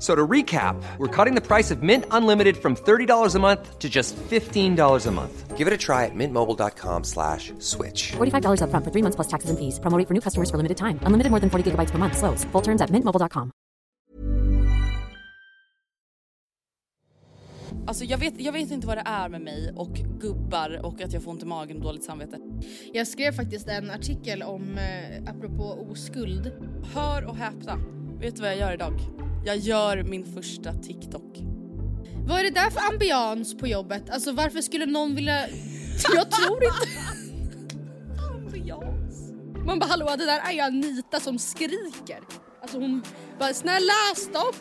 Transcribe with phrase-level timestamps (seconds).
[0.00, 3.88] So to recap, we're cutting the price of Mint Unlimited from $30 a month to
[3.88, 5.58] just $15 a month.
[5.58, 8.12] Give it a try at mintmobile.com slash switch.
[8.12, 9.78] $45 upfront for three months plus taxes and fees.
[9.78, 10.98] Promo rate for new customers for limited time.
[11.02, 12.16] Unlimited more than 40 gigabytes per month.
[12.16, 12.44] Slows.
[12.52, 13.52] Full terms at mintmobile.com.
[17.86, 21.12] Alltså jag vet, jag vet inte vad det är med mig och gubbar och att
[21.12, 22.38] jag får ont i magen och dåligt samvete.
[22.92, 26.52] Jag skrev faktiskt en artikel om, eh, apropå oskuld.
[26.94, 27.78] Hör och häpna.
[28.20, 29.00] Vet du vad jag gör idag?
[29.44, 31.38] Jag gör min första TikTok.
[32.26, 34.10] Vad är det där för ambians på jobbet?
[34.10, 35.40] Alltså varför skulle någon vilja...
[36.14, 36.88] Jag tror inte...
[38.34, 39.32] Ambians.
[39.66, 42.20] Man bara hallå det där är ju Anita som skriker.
[42.62, 43.02] Alltså hon
[43.38, 44.56] bara snälla stopp!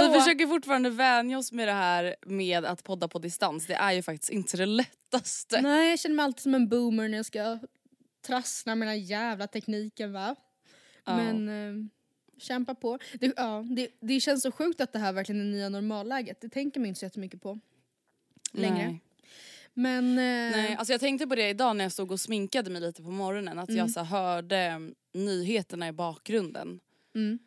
[0.00, 0.12] Hallå?
[0.12, 3.66] Vi försöker fortfarande vänja oss med det här med att podda på distans.
[3.66, 5.60] Det är ju faktiskt inte det lättaste.
[5.60, 7.58] Nej jag känner mig alltid som en boomer när jag ska
[8.26, 10.36] trassla med den här jävla tekniken va.
[11.04, 11.16] Ja.
[11.16, 11.86] Men eh,
[12.38, 12.98] kämpa på.
[13.14, 16.40] Det, ja, det, det känns så sjukt att det här verkligen är nya normalläget.
[16.40, 17.58] Det tänker man inte så jättemycket på
[18.52, 18.86] längre.
[18.86, 19.00] Nej.
[19.74, 22.82] Men eh, Nej, alltså jag tänkte på det idag när jag stod och sminkade mig
[22.82, 23.58] lite på morgonen.
[23.58, 26.80] Att jag så hörde mm, nyheterna i bakgrunden.
[27.14, 27.38] Mm.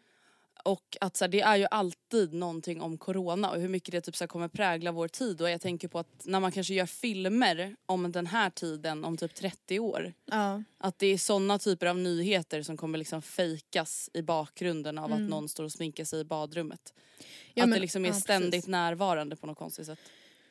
[0.66, 4.02] Och att så här, det är ju alltid någonting om corona och hur mycket det
[4.02, 5.42] typ så här, kommer prägla vår tid.
[5.42, 9.18] Och jag tänker på att när man kanske gör filmer om den här tiden om
[9.18, 10.14] typ 30 år.
[10.26, 15.14] ja, Att det är såna typer av nyheter som kommer liksom fejkas i bakgrunden av
[15.14, 16.94] att någon står och sminkar sig i badrummet.
[16.96, 17.30] Mm.
[17.54, 20.00] Ja, att men- det liksom är ja, ständigt närvarande på något konstigt sätt.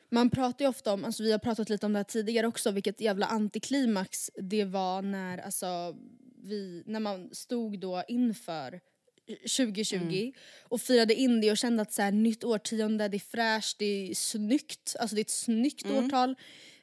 [0.09, 2.71] man pratar ju ofta om, alltså vi har pratat lite om det här tidigare också,
[2.71, 5.95] vilket jävla antiklimax det var när, alltså,
[6.43, 8.79] vi, när man stod då inför
[9.27, 10.33] 2020 Mm.
[10.63, 13.85] och firade in det och kände att så här, nytt årtionde, det är fräscht, det
[14.11, 16.05] är snyggt, alltså det är ett snyggt Mm.
[16.05, 16.35] årtal.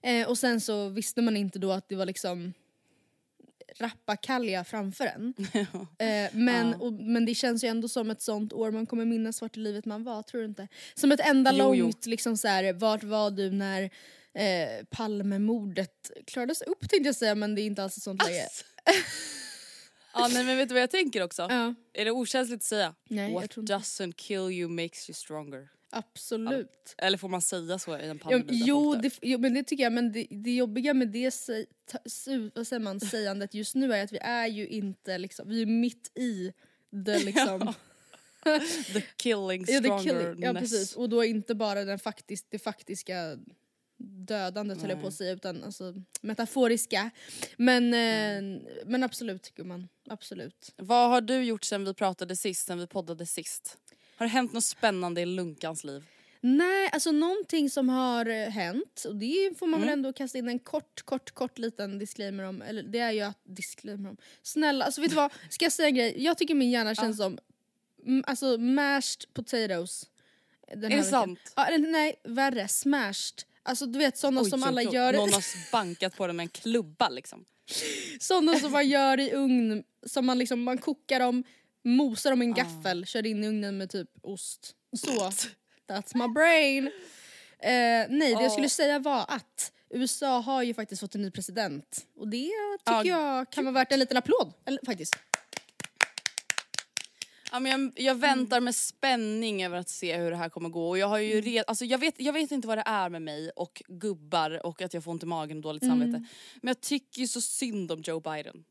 [0.02, 2.52] Eh, och sen så visste man inte då att det var liksom
[3.78, 5.34] rappakalja framför en.
[5.98, 6.76] Eh, men, Ja.
[6.78, 9.60] och, men det känns ju ändå som ett sånt år man kommer minnas vart i
[9.60, 10.68] livet man var, tror du inte?
[10.94, 11.84] Som ett enda Jo, jo.
[11.84, 13.82] långt, liksom så här, vart var du när
[14.34, 18.48] eh, Palmemordet klarades upp tänkte jag säga men det är inte alls ett sånt läge.
[20.14, 21.42] ja nej men vet du vad jag tänker också?
[21.50, 22.94] Ja, Är det okänsligt att säga?
[23.08, 23.72] Nej, jag What tror inte.
[23.74, 25.68] doesn't kill you makes you stronger.
[25.90, 26.94] absolut.
[26.98, 28.44] Eller får man säga så i en pandemi?
[28.58, 29.10] där jo, folk dör?
[29.10, 32.50] det, jo men det tycker jag men det, det jobbiga med det säg, ta, su,
[32.54, 35.66] vad säger man, sägandet just nu är att vi är ju inte liksom, vi är
[35.66, 36.52] mitt i
[36.90, 37.74] det liksom
[38.92, 40.42] The killing Ja, det är killing.
[40.42, 43.38] ja precis och då inte bara den faktis, det faktiska
[44.02, 47.10] dödandet höll jag på att säga utan alltså metaforiska.
[47.56, 48.54] Men, Mm.
[48.66, 50.72] eh, men absolut gumman, absolut.
[50.76, 53.78] Vad har du gjort sen vi pratade sist, sen vi poddade sist?
[54.16, 56.04] Har det hänt något spännande i Lunkans liv?
[56.44, 59.86] Nej, alltså någonting som har eh, hänt och det får man Mm.
[59.88, 62.62] väl ändå kasta in en kort, kort, kort liten disclaimer om.
[62.62, 64.16] Eller det är ju att disclaimer om.
[64.42, 65.32] Snälla, alltså vet du vad?
[65.50, 66.14] Ska jag säga en grej?
[66.24, 67.38] Jag tycker min hjärna känns som
[68.06, 70.08] mm, alltså mashed potatoes.
[70.76, 71.52] Den Är det sant?
[71.56, 72.68] Ja, nej, värre.
[72.68, 73.42] Smashed.
[73.62, 75.12] Alltså du vet sådana Oj, som alla gör.
[75.12, 77.44] Någon har bankat på den med en klubba liksom.
[78.20, 81.44] Sådana som man gör i ugn, som man liksom, man kokar dem,
[81.84, 82.56] mosar dem i en Ah.
[82.56, 84.74] gaffel, kör in i ugnen med typ ost.
[84.96, 85.30] Så,
[85.88, 86.86] that's my brain.
[87.58, 91.30] Eh, nej, det jag skulle säga var att USA har ju faktiskt fått en ny
[91.30, 92.06] president.
[92.16, 92.50] Och det
[92.86, 94.52] tycker jag kan vara värt en liten applåd.
[94.66, 95.16] Eller, faktiskt.
[97.52, 100.88] Ja, men jag, jag väntar med spänning över att se hur det här kommer gå.
[100.88, 103.22] Och jag, har ju red, alltså jag, vet, jag vet inte vad det är med
[103.22, 106.26] mig och gubbar och att jag får ont i magen och dåligt samvete.
[106.62, 108.64] Men jag tycker ju så synd om Joe Biden.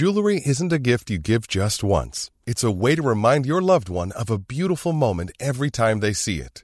[0.00, 2.30] Jewelry isn't a gift you give just once.
[2.46, 6.14] It's a way to remind your loved one of a beautiful moment every time they
[6.14, 6.63] see it.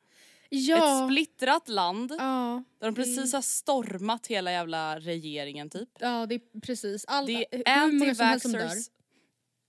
[0.53, 1.03] Ja.
[1.03, 2.63] Ett splittrat land Ja.
[2.79, 5.89] där de precis har stormat hela jävla regeringen typ.
[5.99, 7.05] ja, det är precis.
[7.07, 8.89] All, Det är anti-vaxxers.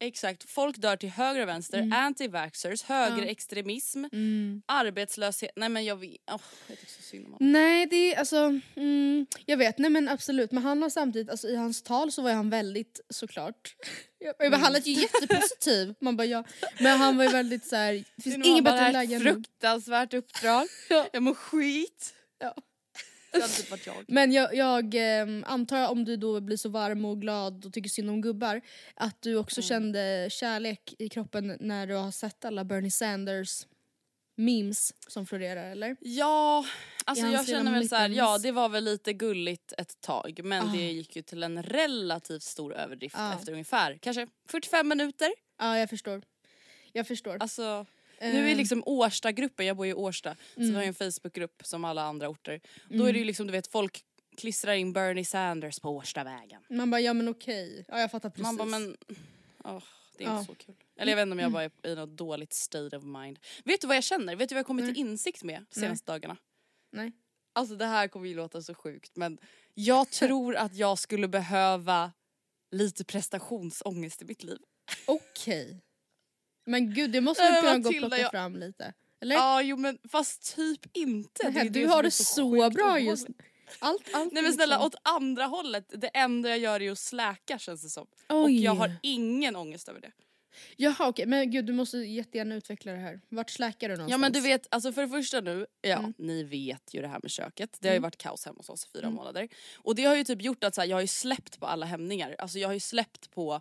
[0.02, 1.78] Exakt, folk dör till höger och vänster.
[1.78, 4.62] Anti-vaxxers, högerextremism, Mm.
[4.66, 5.50] arbetslöshet.
[5.56, 7.52] Nej men jag vet, oh, jag tycker så synd om honom.
[7.52, 8.60] Nej, det är alltså...
[8.76, 10.52] Mm, jag vet, nej men absolut.
[10.52, 13.76] Men han har samtidigt, alltså, i hans tal så var han väldigt, såklart...
[14.38, 15.94] Jag, han lät ju jättepositiv.
[16.00, 16.44] Man bara ja.
[16.80, 18.04] Men han var ju väldigt så här.
[18.16, 20.66] det finns inget bättre läge än fruktansvärt uppdrag.
[20.88, 21.06] Ja.
[21.12, 22.14] Jag mår skit.
[22.38, 22.54] Ja.
[23.32, 24.04] Det hade typ varit jag.
[24.08, 27.90] Men jag, jag ehm, antar om du då blir så varm och glad och tycker
[27.90, 28.60] synd om gubbar
[28.94, 29.68] att du också Mm.
[29.68, 33.66] kände kärlek i kroppen när du har sett alla Bernie Sanders
[34.36, 35.96] memes som florerar eller?
[36.00, 36.64] Ja,
[37.04, 40.68] alltså jag känner väl så här, ja det var väl lite gulligt ett tag men
[40.68, 40.72] Ah.
[40.72, 43.34] det gick ju till en relativt stor överdrift Ah.
[43.34, 45.30] efter ungefär kanske 45 minuter.
[45.58, 46.22] Ja jag förstår.
[46.92, 47.36] Jag förstår.
[47.40, 47.86] Alltså
[48.22, 50.70] nu Eh, är liksom Årsta-gruppen, jag bor i Årsta, så Mm.
[50.72, 52.60] vi har en Facebookgrupp som alla andra orter.
[52.88, 54.04] Då är det ju liksom du vet folk
[54.36, 56.62] klistrar in Bernie Sanders på Årstavägen.
[56.70, 57.84] Man bara ja men okej.
[57.88, 58.42] Ja jag fattar precis.
[58.42, 58.96] Man bara men,
[59.64, 59.82] åh,
[60.18, 60.38] det är Ja.
[60.40, 60.74] inte så kul.
[60.96, 63.38] Eller jag vet inte om jag bara är i något dåligt state of mind.
[63.64, 64.36] Vet du vad jag känner?
[64.36, 66.36] Vet du vad jag kommit till insikt med de senaste dagarna?
[66.92, 67.12] Nej.
[67.52, 69.38] Alltså det här kommer ju låta så sjukt men
[69.74, 72.12] jag tror att jag skulle behöva
[72.70, 74.58] lite prestationsångest i mitt liv.
[75.06, 75.80] Okej.
[76.64, 78.92] Men gud det måste du men kunna gå och plocka jag- fram lite.
[79.20, 79.34] Eller?
[79.36, 81.50] Ja jo men fast typ inte.
[81.50, 83.26] Nej, du har det så bra just
[83.78, 86.98] allt, allt Nej men snälla liksom- åt andra hållet, det enda jag gör är att
[86.98, 88.06] släka känns det som.
[88.28, 88.64] Och Oj.
[88.64, 90.12] jag har ingen ångest över det.
[90.76, 93.20] Jaha okej men gud du måste jättegärna utveckla det här.
[93.28, 94.10] Vart släkar du någonstans?
[94.10, 96.14] Ja men du vet, alltså för det första nu, ja Mm.
[96.18, 97.76] ni vet ju det här med köket.
[97.80, 99.14] Det har ju varit kaos hemma hos oss i fyra Mm.
[99.14, 99.48] månader.
[99.76, 101.86] Och det har ju typ gjort att så här, jag har ju släppt på alla
[101.86, 102.36] hämningar.
[102.38, 103.60] Alltså jag har ju släppt på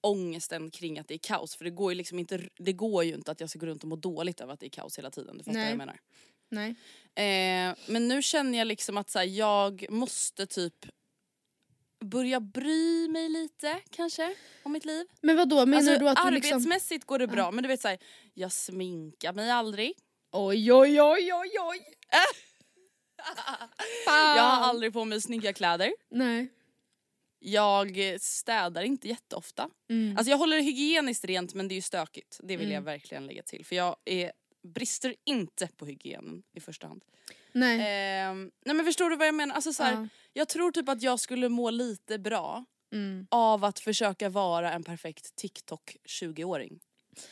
[0.00, 1.56] ångesten kring att det är kaos.
[1.56, 3.82] För det går ju liksom inte, det går ju inte att jag ska gå runt
[3.82, 5.38] och må dåligt över att det är kaos hela tiden.
[5.38, 5.70] Du fattar vad Nej.
[5.70, 6.00] jag menar.
[6.48, 6.74] Nej.
[7.14, 10.86] Eh, men nu känner jag liksom att så här, jag måste typ
[12.04, 15.06] börja bry mig lite kanske om mitt liv.
[15.20, 16.56] Men vad då menar alltså, du att du liksom...
[16.56, 17.98] arbetsmässigt går det bra men du vet såhär,
[18.34, 19.92] jag sminkar mig aldrig.
[20.32, 21.80] Oj oj oj oj oj!
[24.06, 25.92] Jag har aldrig på mig snygga kläder.
[26.10, 26.48] Nej.
[27.42, 29.70] Jag eh, städar inte jätteofta.
[29.90, 30.16] Mm.
[30.16, 32.40] Alltså jag håller det hygieniskt rent men det är ju stökigt.
[32.42, 32.74] Det vill Mm.
[32.74, 33.64] jag verkligen lägga till.
[33.64, 34.32] För jag är,
[34.62, 37.04] brister inte på hygienen i första hand.
[37.52, 37.80] Nej.
[37.80, 39.54] Ehm, nej men förstår du vad jag menar?
[39.54, 40.08] Alltså så här, Ja.
[40.32, 43.26] Jag tror typ att jag skulle må lite bra Mm.
[43.30, 46.80] av att försöka vara en perfekt TikTok 20-åring.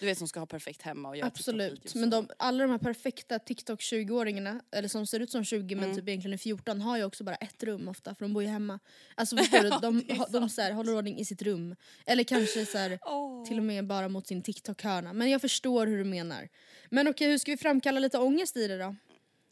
[0.01, 2.79] Du vet som ska ha perfekt hemma och göra Absolut, men de, alla de här
[2.79, 5.97] perfekta TikTok 20-åringarna, eller som ser ut som 20 men Mm.
[5.97, 8.49] typ egentligen är 14, har ju också bara ett rum ofta för de bor ju
[8.49, 8.79] hemma.
[9.15, 10.53] Alltså förstår du, de, de sant.
[10.53, 11.77] så här, håller ordning i sitt rum.
[12.07, 13.45] Eller kanske så här, Åh.
[13.47, 15.13] till och med bara mot sin TikTok-hörna.
[15.13, 16.49] Men jag förstår hur du menar.
[16.91, 18.97] Men okej, hur ska vi framkalla lite ångest i det då?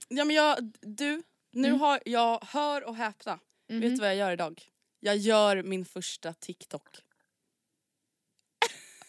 [0.09, 1.81] Ja men jag, du, nu Mm.
[1.81, 3.39] har jag, hör och häpna.
[3.69, 3.81] Mhm.
[3.81, 4.63] Vet du vad jag gör idag?
[5.01, 6.89] Jag gör min första TikTok.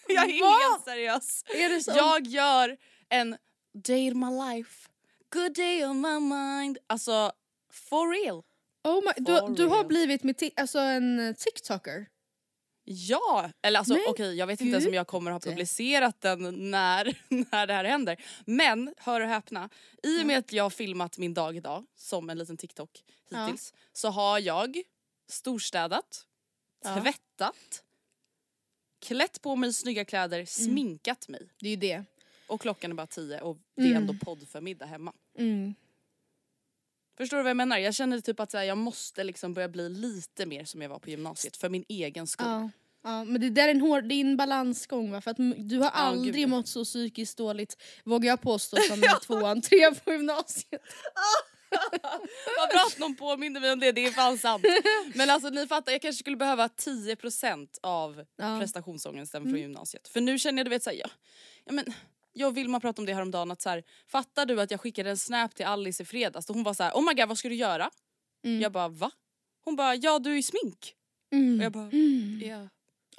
[0.15, 0.71] jag är Va?
[0.71, 1.43] helt seriös.
[1.47, 1.91] Är det så?
[1.95, 2.77] Jag gör
[3.09, 3.37] en
[3.73, 4.89] day in my life,
[5.33, 6.77] good day on my mind.
[6.87, 7.31] Alltså
[7.71, 8.43] for real.
[8.83, 12.07] oh my, du, du har blivit med alltså en TikToker?
[12.89, 13.51] Ja!
[13.61, 17.17] Eller alltså okej jag vet inte ens om jag kommer ha publicerat den när,
[17.51, 18.23] när det här händer.
[18.45, 19.69] Men hör och häpna,
[20.03, 23.45] i och med att jag har filmat min dag idag som en liten TikTok Ja.
[23.45, 24.81] hittills så har jag
[25.29, 26.25] storstädat,
[26.83, 27.01] Ja.
[27.01, 27.83] tvättat,
[28.99, 31.41] klätt på mig snygga kläder, sminkat mig.
[31.59, 32.03] Det är ju det.
[32.47, 33.97] Och klockan är bara tio och det är Mm.
[33.97, 35.13] ändå podd för middag hemma.
[35.37, 35.75] Mm.
[37.17, 37.77] Förstår du vad jag menar?
[37.77, 40.89] Jag känner typ att så här, jag måste liksom börja bli lite mer som jag
[40.89, 42.47] var på gymnasiet för min egen skull.
[42.47, 42.69] Ja.
[43.03, 45.21] Ja, men det där är en, hård, det är en balansgång va?
[45.21, 49.07] För att du har aldrig gud, mått så psykiskt dåligt, vågar jag påstå, som i
[49.21, 50.81] tvåan, trean på gymnasiet.
[52.57, 54.65] Vad bra att någon påminner mig om det, det är fan sant.
[55.15, 58.59] Men alltså ni fattar, jag kanske skulle behöva 10% av Ja.
[58.59, 60.07] prestationsångesten från gymnasiet.
[60.07, 61.09] För nu känner jag du vet såhär, ja,
[61.65, 61.85] ja men
[62.33, 65.09] jag och Vilma pratade om det häromdagen att så här, fattar du att jag skickade
[65.09, 67.37] en snap till Alice i fredags och hon var så här: oh my god vad
[67.37, 67.89] ska du göra?
[68.45, 68.61] Mm.
[68.61, 69.11] Jag bara va?
[69.65, 70.93] Hon bara ja du är i smink.
[71.31, 71.59] Mm.
[71.59, 72.41] Och jag bara Mm.
[72.45, 72.69] ja.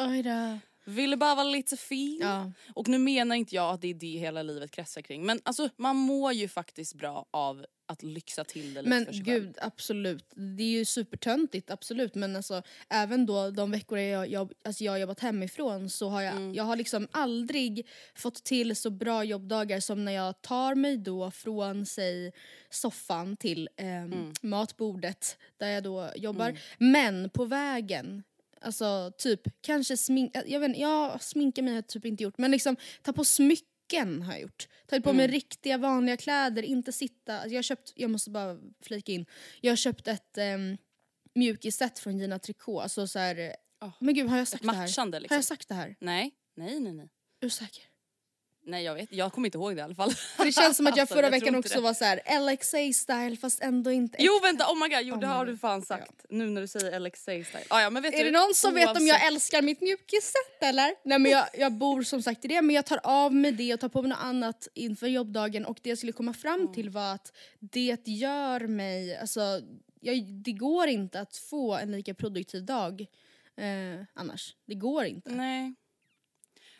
[0.06, 0.58] Oj då.
[0.88, 2.18] Ville bara vara lite fin.
[2.22, 2.52] Ja.
[2.74, 5.68] Och nu menar inte jag att det är det hela livet kretsar kring men alltså
[5.76, 9.44] man mår ju faktiskt bra av att lyxa till det lite Men för sig själv.
[9.44, 10.24] gud, absolut.
[10.56, 12.14] Det är ju supertöntigt, absolut.
[12.14, 16.22] Men alltså, även då de veckor jag, jag, alltså jag har jobbat hemifrån så har
[16.22, 16.54] jag, Mm.
[16.54, 21.30] jag har liksom aldrig fått till så bra jobbdagar som när jag tar mig då
[21.30, 22.32] från sig
[22.70, 24.32] soffan till ehm, Mm.
[24.42, 26.58] matbordet där jag då jobbar.
[26.78, 28.22] Men på vägen
[28.60, 32.38] Alltså typ kanske smink, jag vet inte, jag sminkar mig har jag typ inte gjort
[32.38, 34.68] men liksom ta på smycken har jag gjort.
[34.86, 35.32] Tagit på mig Mm.
[35.34, 39.26] riktiga vanliga kläder, inte sitta, alltså, jag har köpt, jag måste bara flika in,
[39.60, 40.76] jag har köpt ett um,
[41.34, 43.90] mjukisset från Gina Tricot, alltså så här, Oh.
[44.00, 44.82] men gud har jag sagt det här?
[44.82, 45.34] Matchande Har liksom.
[45.36, 45.96] jag sagt det här?
[46.00, 47.04] Nej, nej, nej, nej.
[47.40, 47.84] Är du säker?
[48.68, 50.10] Nej jag vet, jag kommer inte ihåg det i alla fall.
[50.14, 51.80] För det känns som att jag Alltså, förra jag veckan också det.
[51.80, 54.46] var så här LXA style fast ändå inte Jo äkta.
[54.46, 56.24] vänta, oh my god, jo det Oh my har du fan sagt.
[56.30, 57.64] Nu när du säger LXA style.
[57.70, 59.80] Ah, ja, men vet Är du, det någon som vet om jag oavsett- älskar mitt
[59.80, 60.94] mjukisset eller?
[61.04, 63.74] Nej men jag, jag bor som sagt i det men jag tar av mig det
[63.74, 66.90] och tar på mig något annat inför jobbdagen och det jag skulle komma fram till
[66.90, 69.40] var att det gör mig, alltså
[70.00, 73.00] jag, det går inte att få en lika produktiv dag
[73.56, 74.54] eh, annars.
[74.66, 75.30] Det går inte.
[75.30, 75.74] Nej.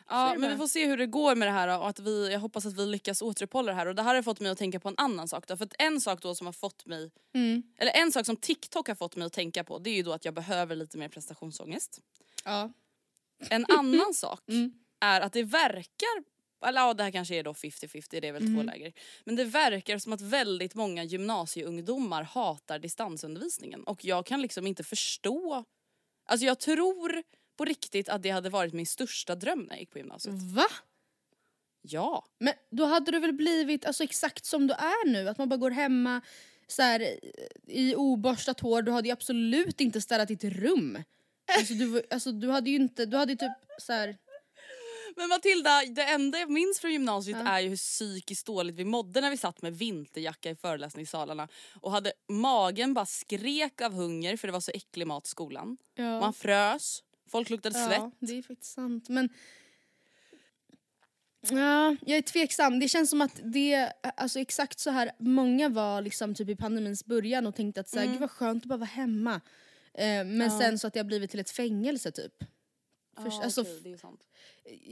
[0.09, 2.39] Ja men vi får se hur det går med det här och att vi, jag
[2.39, 4.79] hoppas att vi lyckas återuppehålla det här och det här har fått mig att tänka
[4.79, 5.57] på en annan sak då.
[5.57, 7.63] För att en sak då som har fått mig, Mm.
[7.77, 10.11] eller en sak som TikTok har fått mig att tänka på det är ju då
[10.13, 11.99] att jag behöver lite mer prestationsångest.
[12.45, 12.71] Ja.
[13.49, 14.73] En annan sak Mm.
[14.99, 16.23] är att det verkar,
[16.65, 18.65] eller ja det här kanske är då 50-50, det är väl två Mm.
[18.65, 18.93] läger.
[19.23, 24.83] Men det verkar som att väldigt många gymnasieungdomar hatar distansundervisningen och jag kan liksom inte
[24.83, 25.63] förstå,
[26.25, 27.23] alltså jag tror
[27.59, 30.35] på riktigt att det hade varit min största dröm när jag gick på gymnasiet.
[30.35, 30.67] Va?
[31.81, 32.25] Ja.
[32.39, 35.29] Men då hade du väl blivit alltså, exakt som du är nu?
[35.29, 36.21] Att man bara går hemma
[36.67, 37.19] så här,
[37.67, 38.81] i oborstat hår.
[38.81, 41.03] Du hade ju absolut inte städat ditt rum.
[41.57, 44.17] Alltså du, alltså, du hade ju inte, du hade ju typ så här.
[45.15, 47.51] Men Matilda, det enda jag minns från gymnasiet Ja.
[47.51, 51.47] är ju hur psykiskt dåligt vi mådde när vi satt med vinterjacka i föreläsningssalarna
[51.81, 55.77] och hade magen bara skrek av hunger för det var så äcklig mat i skolan.
[55.95, 56.19] Ja.
[56.19, 57.97] Man frös, folk luktade svett.
[57.97, 59.09] Ja, det är faktiskt sant.
[59.09, 59.29] Men
[61.49, 62.79] ja, jag är tveksam.
[62.79, 67.05] Det känns som att det, alltså exakt så här många var liksom typ i pandemins
[67.05, 68.13] början och tänkte att så här, Mm.
[68.13, 69.41] gud vad skönt att bara vara hemma.
[69.93, 70.59] Eh, men Ja.
[70.59, 72.33] sen så att det har blivit till ett fängelse typ.
[73.23, 74.27] Först- Ja, alltså, okej, det är sant.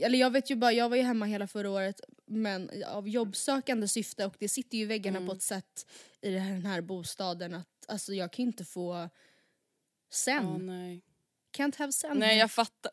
[0.02, 3.88] eller jag vet ju bara, jag var ju hemma hela förra året men av jobbsökande
[3.88, 5.28] syfte och det sitter ju i väggarna Mm.
[5.28, 5.86] på ett sätt
[6.22, 9.10] i den här, den här bostaden att alltså jag kan inte få
[10.10, 10.66] sen.
[10.66, 11.02] Nej.
[11.58, 12.18] Can't have sen.
[12.20, 12.92] nej jag fattar.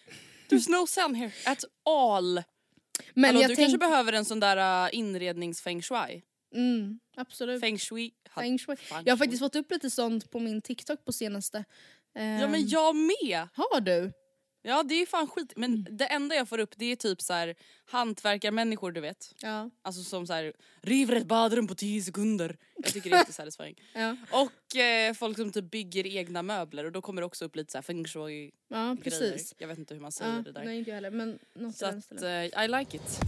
[0.50, 2.42] There's no sun here at all.
[3.14, 6.22] men Hallå, jag du tänk- kanske behöver en sån där uh, inrednings-feng shui.
[6.54, 7.60] mm, absolut.
[7.60, 8.10] Feng shui.
[8.34, 8.76] Feng shui.
[9.04, 11.64] Jag har faktiskt fått upp lite sånt på min TikTok på senaste.
[12.12, 13.48] Ja Ehm, men jag med.
[13.54, 14.12] Har du?
[14.68, 15.52] Ja det är fan skit.
[15.56, 15.96] Men Mm.
[15.96, 17.54] det enda jag får upp det är typ så här
[17.86, 19.34] hantverkarmänniskor du vet.
[19.42, 19.70] Ja.
[19.82, 22.56] Alltså som så här river ett badrum på 10 sekunder.
[22.76, 23.74] Jag tycker det är inte satisfying.
[23.94, 24.16] Ja.
[24.30, 27.72] Och eh, folk som typ bygger egna möbler och då kommer det också upp lite
[27.72, 28.96] så här feng shui ja, grejer.
[29.30, 29.54] precis.
[29.58, 30.64] Jag vet inte hur man säger Ja, det där.
[30.64, 33.20] nej inte jag heller men något Så att eh, I like it.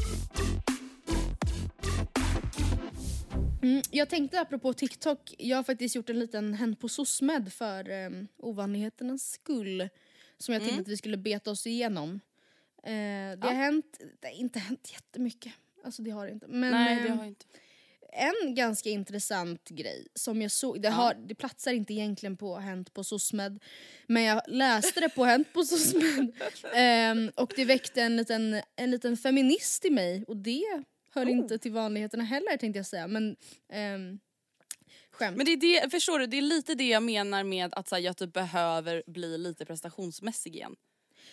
[3.63, 7.91] Mm, jag tänkte apropå TikTok, jag har faktiskt gjort en liten Hänt på SOSMED för
[8.07, 9.89] um, ovanligheternas skull.
[10.39, 10.83] Som jag tänkte Mm.
[10.83, 12.21] att vi skulle beta oss igenom.
[12.83, 13.47] Eh, det Ja.
[13.47, 15.53] har hänt, det har inte hänt jättemycket.
[15.85, 16.47] Alltså det har det inte.
[16.49, 17.45] Men Nej det ehm, har inte.
[18.13, 22.95] en ganska intressant grej som jag såg, det, har, det platsar inte egentligen på Hänt
[22.95, 23.61] på SOSMED
[24.07, 26.33] men jag läste det på Hänt på SOSMED
[26.75, 31.31] Ehm, och det väckte en liten, en liten feminist i mig och det hör Oh.
[31.31, 33.37] inte till vanligheterna heller tänkte jag säga men
[33.97, 34.19] um,
[35.19, 35.37] skämt.
[35.37, 37.95] Men det är det, förstår du, det är lite det jag menar med att så
[37.95, 40.77] här, jag typ behöver bli lite prestationsmässig igen.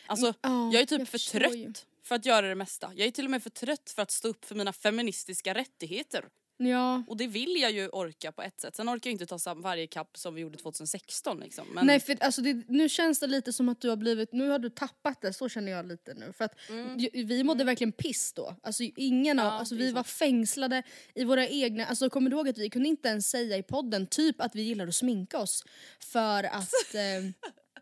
[0.08, 1.74] Alltså Ja, jag är typ jag för trött ju.
[2.04, 2.92] för att göra det mesta.
[2.96, 6.26] Jag är till och med för trött för att stå upp för mina feministiska rättigheter.
[6.58, 7.04] Ja.
[7.08, 8.76] Och det vill jag ju orka på ett sätt.
[8.76, 11.68] Sen orkar jag inte ta sam- varje kapp som vi gjorde 2016 liksom.
[11.74, 14.50] Men Nej för alltså det, nu känns det lite som att du har blivit, nu
[14.50, 16.34] har du tappat det, så känner jag lite nu.
[16.38, 16.54] För att
[16.98, 18.56] ju- vi mådde verkligen piss då.
[18.64, 19.54] Alltså ingen av, Mm.
[19.54, 20.84] Ja, alltså vi var fängslade
[21.16, 24.08] i våra egna, alltså kommer du ihåg att vi kunde inte ens säga i podden
[24.08, 25.64] typ att vi gillar att sminka oss.
[26.00, 27.02] För att, eh,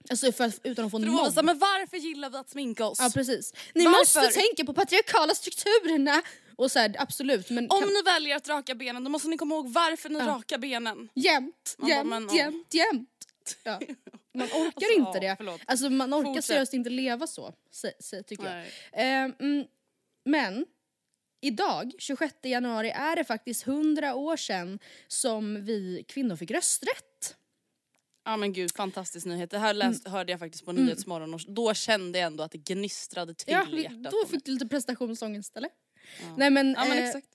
[0.09, 1.33] alltså för att, utan att få det mobb.
[1.43, 2.97] men varför gillar vi att sminka oss?
[3.01, 3.53] Ja precis.
[3.75, 3.99] Ni Varför?
[3.99, 6.21] måste tänka på patriarkala strukturerna!
[6.57, 9.37] Och så här, absolut men Om kan, ni väljer att raka benen då måste ni
[9.37, 10.27] komma ihåg varför ni Ja.
[10.27, 11.09] rakar benen.
[11.15, 13.09] jämt, Man bara, jämt, men, jämt, jämt.
[13.63, 13.79] Ja.
[14.33, 15.57] Man orkar Alltså, inte det.
[15.65, 16.45] Alltså man orkar Fortsätt.
[16.45, 17.53] seriöst inte leva så,
[18.25, 18.53] tycker jag.
[18.53, 18.71] Nej.
[18.93, 19.65] Eh, mm,
[20.25, 20.65] men
[21.41, 27.35] idag, 26 januari, är det faktiskt 100 år sedan som vi kvinnor fick rösträtt.
[28.25, 29.51] Ja men gud fantastisk nyhet.
[29.51, 32.57] Det här läst, hörde jag faktiskt på Nyhetsmorgon och då kände jag ändå att det
[32.57, 35.69] gnistrade till Ja, hjärtat då fick du lite prestationsångest eller?
[36.21, 36.35] Ja.
[36.37, 37.27] Nej men, Ja men eh, exakt.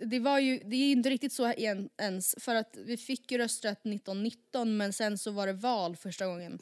[0.00, 3.32] det var ju, det är ju inte riktigt så igen, ens för att vi fick
[3.32, 6.58] ju rösträtt 1919 men sen så var det val första gången.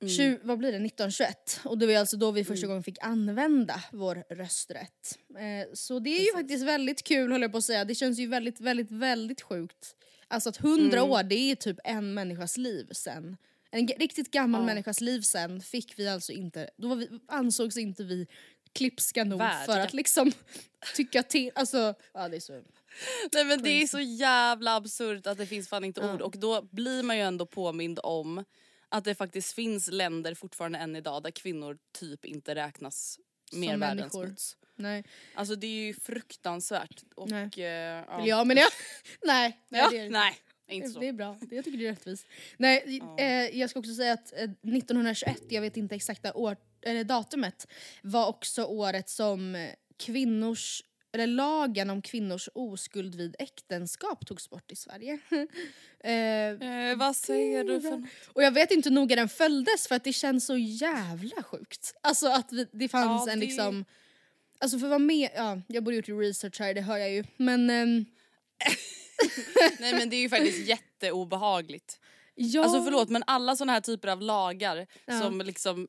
[0.00, 0.14] Mm.
[0.14, 0.76] Tju, vad blir det?
[0.76, 5.18] 1921 och det var alltså då vi första gången fick använda vår rösträtt.
[5.38, 7.84] Eh, så det är ju faktiskt väldigt kul håller jag på att säga.
[7.84, 9.96] Det känns ju väldigt, väldigt, väldigt sjukt.
[10.28, 11.10] Alltså att 100 Mm.
[11.10, 13.36] år det är typ en människas liv sen.
[13.70, 14.66] En riktigt gammal Ja.
[14.66, 18.26] människas liv sen fick vi alltså inte, då vi, ansågs inte vi
[18.74, 19.84] klipska nog för Värdiga.
[19.84, 20.32] att liksom
[20.94, 21.50] tycka till.
[21.54, 22.62] Alltså, ja det är så.
[23.32, 26.14] Nej men det är så jävla absurt att det finns fan inte Ja.
[26.14, 28.44] ord och då blir man ju ändå påmind om
[28.88, 33.18] att det faktiskt finns länder fortfarande än idag där kvinnor typ inte räknas
[33.52, 34.26] mer människor.
[34.26, 34.56] smuts.
[34.76, 35.04] Nej.
[35.34, 37.02] Alltså det är ju fruktansvärt.
[37.14, 37.50] Och, Nej.
[37.56, 38.04] eh, ja.
[38.18, 38.68] Eller ja men jag,
[39.24, 39.60] nej.
[39.68, 40.34] nej, Ja, det är, nej,
[40.68, 41.00] inte så.
[41.00, 42.26] Det är bra, jag tycker det är rättvist.
[42.56, 46.56] Nej, eh, jag ska också säga att eh, 1921, jag vet inte exakta år,
[46.86, 47.66] eller datumet,
[48.02, 54.76] var också året som kvinnors, eller lagen om kvinnors oskuld vid äktenskap togs bort i
[54.76, 55.18] Sverige.
[56.04, 56.14] eh,
[56.90, 60.04] Eh, vad säger du för och jag vet inte hur noga den följdes för att
[60.04, 61.94] det känns så jävla sjukt.
[62.00, 63.84] Alltså att vi, det fanns Ja, en det- liksom...
[64.58, 67.24] Alltså för att vara med, ja jag borde gjort research här, det hör jag ju.
[67.36, 68.04] Men ehm,
[69.80, 72.00] Nej men det är ju faktiskt jätteobehagligt.
[72.34, 72.62] ja.
[72.64, 75.20] Alltså förlåt men alla såna här typer av lagar Ja.
[75.20, 75.88] som liksom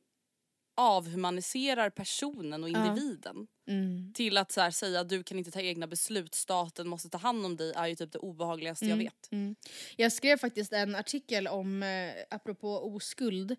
[0.76, 4.12] avhumaniserar personen och individen Mm.
[4.14, 7.18] till att så här, säga att du kan inte ta egna beslut, staten måste ta
[7.18, 9.28] hand om dig är ju typ det obehagligaste jag Mm, vet.
[9.32, 9.56] mm.
[9.96, 13.56] Jag skrev faktiskt en artikel om, eh, apropå oskuld,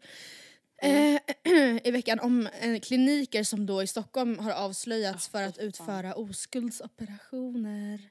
[0.82, 1.19] Mm.
[1.43, 5.58] eh, i veckan om eh, kliniker som då i Stockholm har avslöjats Ah, för att
[5.58, 8.10] utföra oskuldsoperationer.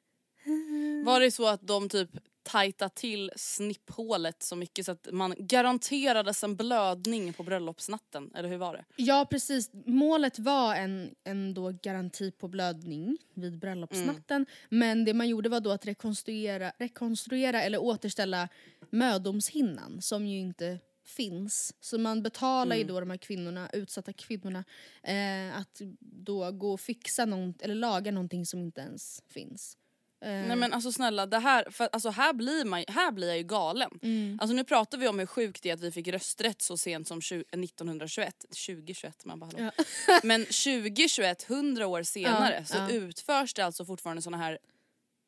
[1.05, 2.11] Var det så att de typ
[2.47, 8.31] tajta till snipphålet så mycket så att man garanterades en blödning på bröllopsnatten?
[8.35, 8.85] Eller hur var det?
[8.97, 14.37] Ja precis, målet var en, en då garanti på blödning vid bröllopsnatten.
[14.37, 14.47] Mm.
[14.69, 18.49] Men det man gjorde var då att rekonstruera, rekonstruera eller återställa
[18.91, 21.75] mödomshinnan som ju inte finns.
[21.81, 22.79] Så man betalar Mm.
[22.79, 24.65] ju då de här kvinnorna, utsatta kvinnorna
[25.03, 29.77] eh, att då gå och fixa någon, eller laga någonting som inte ens finns.
[30.21, 33.37] Eh, Nej men alltså snälla, det här, för, alltså, här, blir man, här blir jag
[33.37, 33.91] ju galen.
[34.03, 34.39] mm.
[34.41, 37.09] Alltså nu pratar vi om hur sjukt det är att vi fick rösträtt så sent
[37.09, 38.35] som 20, 1921,
[38.67, 39.71] 2021 man bara hallå.
[39.77, 39.85] Ja.
[40.23, 42.91] Men 2021, 100 år senare, Ja, så ja.
[42.91, 44.59] utförs det alltså fortfarande såna här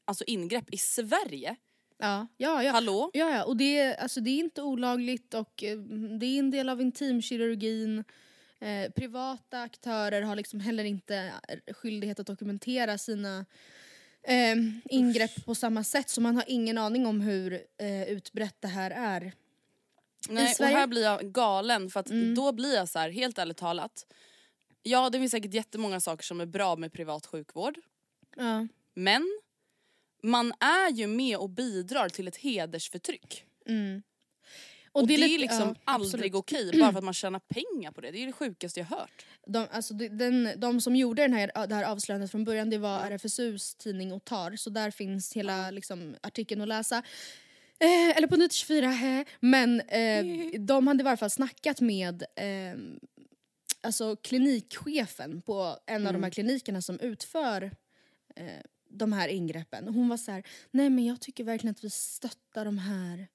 [0.05, 1.57] alltså ingrepp i Sverige.
[1.99, 2.73] ja, ja, ja.
[2.73, 3.11] Hallå?
[3.13, 5.79] Ja, ja, och det är, alltså, det är inte olagligt och eh,
[6.21, 8.05] det är en del av intimkirurgin.
[8.61, 13.47] Eh, privata aktörer har liksom heller inte eh, skyldighet att dokumentera sina
[14.23, 14.57] eh,
[14.91, 18.91] ingrepp på samma sätt så man har ingen aning om hur eh, utbrett det här
[18.91, 19.33] är.
[20.29, 22.35] Nej, och här blir jag galen för att Mm.
[22.35, 24.07] då blir jag så här, helt ärligt talat.
[24.83, 27.79] Ja det finns säkert jättemånga saker som är bra med privat sjukvård.
[28.37, 28.67] Ja.
[28.95, 29.41] Men
[30.23, 33.45] man är ju med och bidrar till ett hedersförtryck.
[33.67, 34.03] Mm.
[34.93, 38.01] Och, det, är lite- liksom ja, aldrig okej bara för att man tjänar pengar på
[38.01, 38.11] det.
[38.11, 39.27] Det är det sjukaste jag hört.
[39.47, 42.79] De, alltså, de, den, de som gjorde den här, det här avslöjandet från början det
[42.79, 47.03] var RFSUs tidning Otar så där finns hela liksom, artikeln att läsa.
[47.81, 49.27] Eh, eller på Nytt 24, eh.
[49.41, 50.25] men eh,
[50.61, 52.79] de hade i varje fall snackat med eh,
[53.81, 57.63] alltså klinikchefen på en av de här klinikerna som utför
[58.37, 59.89] eh, de här ingreppen.
[59.89, 63.29] Hon var så här, nej men jag tycker verkligen att vi stöttar de här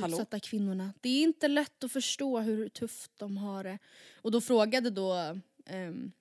[0.00, 0.14] Hallå?
[0.14, 0.92] utsatta kvinnorna.
[1.00, 3.78] Det är inte lätt att förstå hur tufft de har det.
[4.14, 6.12] Och då frågade då ehm,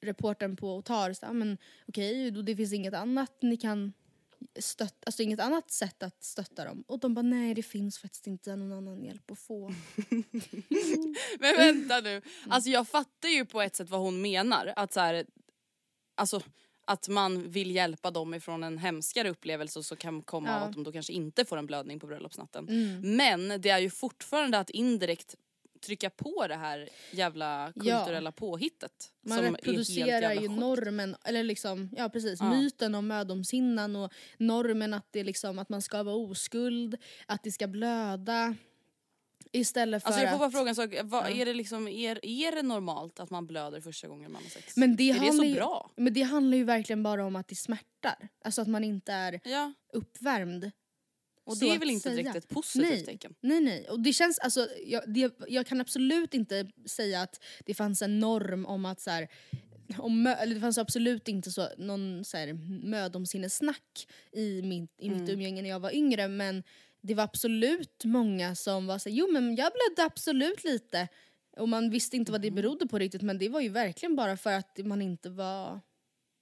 [0.00, 3.92] reportern på Otar, så, men okej, då det finns inget annat ni kan
[4.58, 6.84] stötta, alltså inget annat sätt att stötta dem.
[6.86, 9.68] Och de bara nej det finns faktiskt inte någon annan hjälp att få.
[11.38, 12.22] Men vänta nu.
[12.48, 14.72] Alltså jag fattar ju på ett sätt vad hon menar.
[14.76, 15.26] Att så här,
[16.14, 16.42] alltså
[16.88, 20.66] att man vill hjälpa dem ifrån en hemskare upplevelse som kan komma av Ja.
[20.66, 22.68] att de då kanske inte får en blödning på bröllopsnatten.
[22.68, 23.16] Mm.
[23.16, 25.34] Men det är ju fortfarande att indirekt
[25.86, 27.82] trycka på det här jävla Ja.
[28.04, 29.12] kulturella påhittet.
[29.22, 30.60] Man reproducerar ju sjukt.
[30.60, 32.50] normen, eller liksom, ja precis, Ja.
[32.50, 36.96] myten om mödomshinnan och normen att, det liksom, att man ska vara oskuld,
[37.26, 38.54] att det ska blöda.
[39.52, 40.52] Istället för Alltså jag får bara att...
[40.52, 44.08] fråga en sak, vad, är, det liksom, är, är det normalt att man blöder första
[44.08, 44.76] gången man har sex?
[44.76, 45.90] Men det, är det så ju, bra?
[45.96, 48.28] Men det handlar ju verkligen bara om att det smärtar.
[48.44, 50.70] Alltså att man inte är Ja, uppvärmd.
[51.44, 52.16] och så det är väl inte säga.
[52.16, 53.04] direkt ett positivt Nej.
[53.04, 53.34] tecken?
[53.40, 57.74] Nej nej, och det känns alltså, jag, det, jag kan absolut inte säga att det
[57.74, 59.28] fanns en norm om att så här,
[59.98, 62.52] om eller det fanns absolut inte så, någon så här,
[62.86, 65.30] mödomsinnessnack i, min, i mitt Mm.
[65.34, 66.62] umgänge när jag var yngre men
[67.08, 71.08] det var absolut många som var så jo men jag blödde absolut lite.
[71.56, 72.62] Och man visste inte vad det Mm.
[72.62, 75.80] berodde på riktigt men det var ju verkligen bara för att man inte var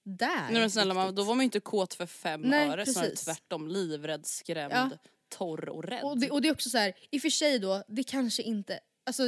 [0.04, 0.50] där.
[0.50, 3.10] Nej men snälla man, då var man ju inte kåt för fem Nej, öre snarare
[3.10, 4.90] tvärtom livrädd, skrämd, Ja.
[5.28, 6.04] torr och rädd.
[6.04, 8.42] Och det, och det är också så här, i och för sig då, det kanske
[8.42, 9.22] inte Alltså,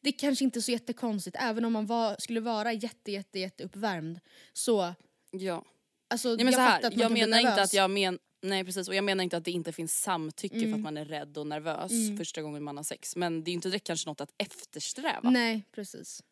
[0.00, 3.64] det kanske inte är så jättekonstigt även om man var, skulle vara jätte, jätte, jätte
[3.64, 4.20] uppvärmd.
[4.52, 4.94] Så,
[5.30, 5.64] ja.
[6.08, 8.94] alltså, Ja, men jag så här, jag menar inte att jag men, nej precis och
[8.94, 10.74] jag menar inte att det inte finns samtycke för Mm.
[10.74, 12.16] att man är rädd och nervös Mm.
[12.16, 15.30] första gången man har sex men det är inte direkt kanske något att eftersträva.
[15.30, 16.22] Nej, precis.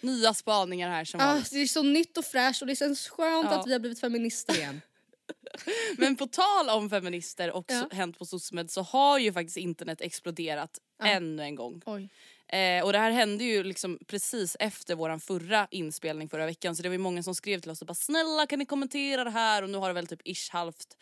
[0.00, 1.50] Nya spaningar här som Ah, vanligt.
[1.52, 3.60] det är så nytt och fräscht och det känns skönt Ja.
[3.60, 4.80] att vi har blivit feminister igen.
[5.98, 7.86] Men på tal om feminister och Ja.
[7.90, 11.06] så, hänt på SOSMED så har ju faktiskt internet exploderat Ja.
[11.06, 11.82] ännu en gång.
[11.86, 12.08] Oj.
[12.48, 16.82] Eh, och det här hände ju liksom precis efter våran förra inspelning förra veckan så
[16.82, 19.30] det var ju många som skrev till oss och bara snälla kan ni kommentera det
[19.30, 20.96] här och nu har det väl typ ish halvt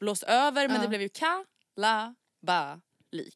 [0.00, 2.84] blåst över men det blev ju kalabalik.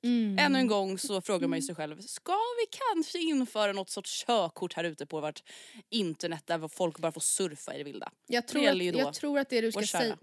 [0.03, 0.39] Mm.
[0.39, 4.25] Ännu en gång så frågar man ju sig själv, ska vi kanske införa något sorts
[4.27, 5.43] körkort här ute på vårt
[5.91, 8.13] internet där folk bara får surfa i det vilda?
[8.27, 10.19] Jag tror, ju att, då jag tror att det du ska säga...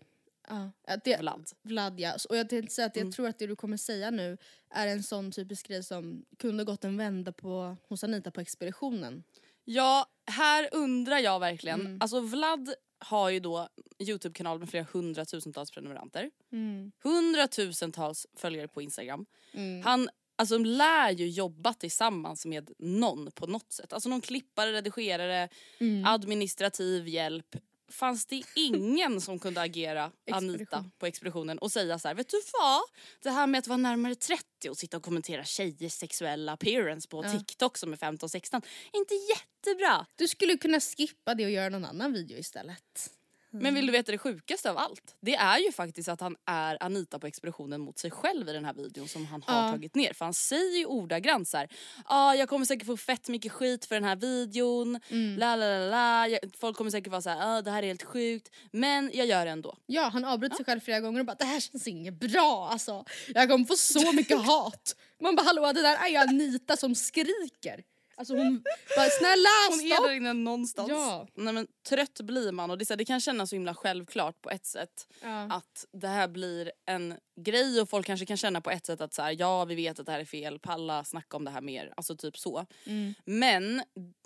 [0.50, 1.50] Ja, att det, Vlad.
[1.62, 2.14] Vlad ja.
[2.30, 3.12] Och jag tänkte säga att jag Mm.
[3.12, 4.38] tror att det du kommer säga nu
[4.70, 9.24] är en sån typisk grej som kunde gått en vända på, hos Anita på expeditionen.
[9.66, 11.82] Ja, här undrar jag verkligen.
[11.82, 11.98] Mm.
[12.02, 13.68] Alltså Vlad har ju då
[14.00, 16.32] Youtube-kanal med flera hundratusentals prenumeranter.
[16.52, 16.92] Mm.
[17.04, 19.26] Hundratusentals följare på Instagram.
[19.54, 19.82] Mm.
[19.84, 23.94] Han alltså, lär ju jobba tillsammans med någon på något sätt.
[23.94, 26.06] Alltså någon klippare, redigerare, Mm.
[26.06, 27.56] administrativ hjälp.
[27.92, 32.42] Fanns det ingen som kunde agera Anita på expeditionen och säga så här, vet du
[32.60, 32.82] vad?
[33.24, 37.24] Det här med att vara närmare 30 och sitta och kommentera tjejers sexuella appearance på
[37.26, 37.32] Ja.
[37.40, 38.62] TikTok som är 15-16,
[38.94, 40.06] inte jättebra.
[40.16, 43.12] Du skulle kunna skippa det och göra någon annan video istället.
[43.54, 45.16] Men vill du veta det sjukaste av allt?
[45.22, 48.66] Det är ju faktiskt att han är Anita på expeditionen mot sig själv i den
[48.66, 49.72] här videon som han har Ja.
[49.72, 50.14] tagit ner.
[50.14, 51.70] För han säger ju ordagrant så här.
[52.06, 55.38] ah, jag kommer säkert få fett mycket skit för den här videon, Mm.
[55.40, 55.78] la la
[56.26, 59.26] la folk kommer säkert vara så här, ah, det här är helt sjukt, men jag
[59.28, 59.76] gör det ändå.
[59.86, 63.06] Ja, han avbryter sig själv flera gånger och bara det här känns inget bra alltså.
[63.28, 64.96] Jag kommer få så mycket hat.
[65.22, 67.84] Man bara hallå det där är ju Anita som skriker.
[68.22, 68.64] Alltså hon
[68.98, 70.08] bara snälla Hon är stopp.
[70.08, 70.90] där inne någonstans.
[70.90, 71.28] Ja.
[71.34, 73.76] Nej, men trött blir man och det, är så här, det kan kännas så himla
[73.76, 75.08] självklart på ett sätt.
[75.22, 75.42] Ja.
[75.42, 79.14] att det här blir en grej och folk kanske kan känna på ett sätt att
[79.14, 81.62] så här, ja vi vet att det här är fel, palla snacka om det här
[81.62, 82.66] mer, alltså typ så.
[82.86, 83.14] Mm.
[83.26, 83.84] Men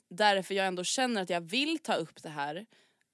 [0.09, 2.65] därför jag ändå känner att jag vill ta upp det här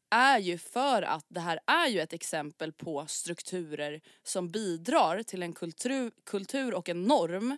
[0.10, 5.44] är ju för att det här är ju ett exempel på strukturer som bidrar till
[5.44, 7.58] en kultur, kultur och en norm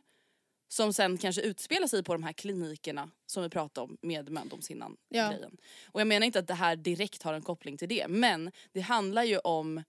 [0.74, 4.98] som sen kanske utspelar sig på de här klinikerna som vi pratade om med mödomshinnan
[5.10, 5.30] Ja.
[5.30, 5.58] grejen.
[5.92, 8.82] Och jag menar inte att det här direkt har en koppling till det men det
[8.82, 9.84] handlar ju om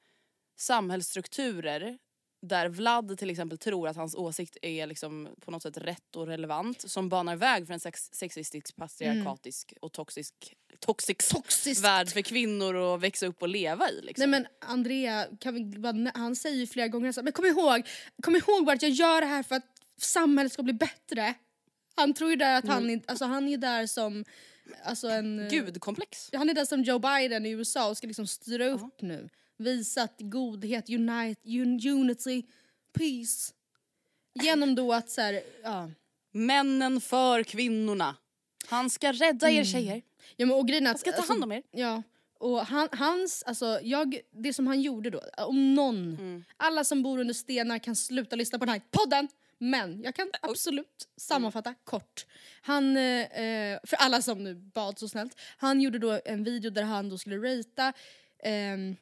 [0.58, 1.98] samhällsstrukturer
[2.42, 6.26] där Vlad till exempel tror att hans åsikt är liksom på något sätt rätt och
[6.26, 10.34] relevant som banar väg för en sex sexistisk, patriarkatisk och toxisk,
[10.78, 11.84] toxic Toxiskt.
[11.84, 14.00] värld för kvinnor att växa upp och leva i.
[14.02, 14.30] Liksom.
[14.30, 17.82] Nej men Andrea, kan vi han säger ju flera gånger så men kom ihåg,
[18.22, 21.34] kom ihåg bara att jag gör det här för att samhället ska bli bättre.
[21.96, 24.24] Han tror ju där att han, inte- alltså han är där som
[24.84, 25.48] alltså en...
[25.50, 26.30] Gudkomplex.
[26.32, 29.28] Han är där som Joe Biden i USA och ska liksom styra upp nu.
[29.56, 32.42] Visa att godhet, unite, un, unity,
[32.98, 33.52] peace.
[34.42, 35.90] Genom då att så här, ja.
[36.32, 38.16] Männen för kvinnorna.
[38.66, 40.02] Han ska rädda er tjejer.
[40.36, 41.62] ja men och grejen Han ska ta hand om er.
[41.70, 42.02] Ja.
[42.38, 46.44] Och han, hans, alltså jag, det som han gjorde då, om någon, Mm.
[46.56, 49.28] alla som bor under stenar kan sluta lyssna på den här podden.
[49.64, 52.26] Men jag kan absolut sammanfatta kort.
[52.62, 56.70] Han, eh, eh, för alla som nu bad så snällt, han gjorde då en video
[56.70, 57.92] där han då skulle ratea,
[58.42, 58.96] ehm,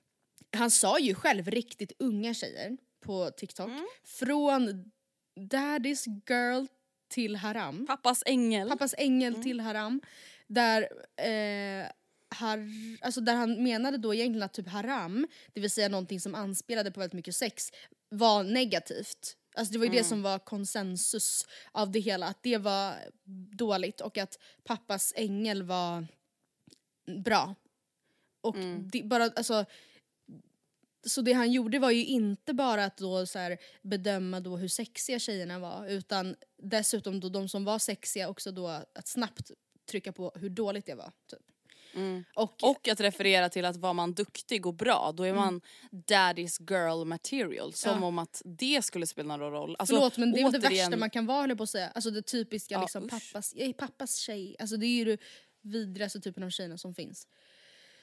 [0.57, 3.69] han sa ju själv riktigt unga tjejer på TikTok.
[3.69, 3.87] Mm.
[4.05, 4.91] Från
[5.37, 6.67] daddy's girl
[7.09, 7.87] till haram.
[7.87, 8.69] Pappas ängel.
[8.69, 10.01] Pappas ängel till haram.
[10.47, 10.83] Där,
[11.17, 11.87] eh,
[12.29, 12.69] har,
[13.01, 16.91] alltså där han menade då egentligen att typ haram, det vill säga någonting som anspelade
[16.91, 17.73] på väldigt mycket sex,
[18.09, 19.37] var negativt.
[19.55, 22.95] Alltså det var ju det som var konsensus av det hela, att det var
[23.57, 26.07] dåligt och att pappas ängel var
[27.25, 27.55] bra.
[28.41, 28.57] Och
[28.93, 29.65] det, bara, alltså,
[31.07, 34.69] så det han gjorde var ju inte bara att då så här bedöma då hur
[34.69, 39.51] sexiga tjejerna var utan dessutom då de som var sexiga också då att snabbt
[39.91, 41.13] trycka på hur dåligt det var.
[41.31, 41.52] Typ.
[42.35, 46.71] Och, Och att referera till att var man duktig och bra då är man daddy's
[46.71, 47.73] girl material.
[47.73, 48.03] Som Mm.
[48.03, 48.09] Ja.
[48.09, 49.77] om att det skulle spela någon roll.
[49.79, 51.71] Alltså, förlåt men det är väl det återigen- värsta man kan vara höll på att
[51.71, 51.89] säga.
[51.95, 53.11] Alltså det typiska Ja, liksom usch.
[53.11, 54.57] pappas, jag är pappas tjej.
[54.59, 55.19] Alltså det är ju det
[55.63, 57.27] vidrigaste typen av tjejerna som finns.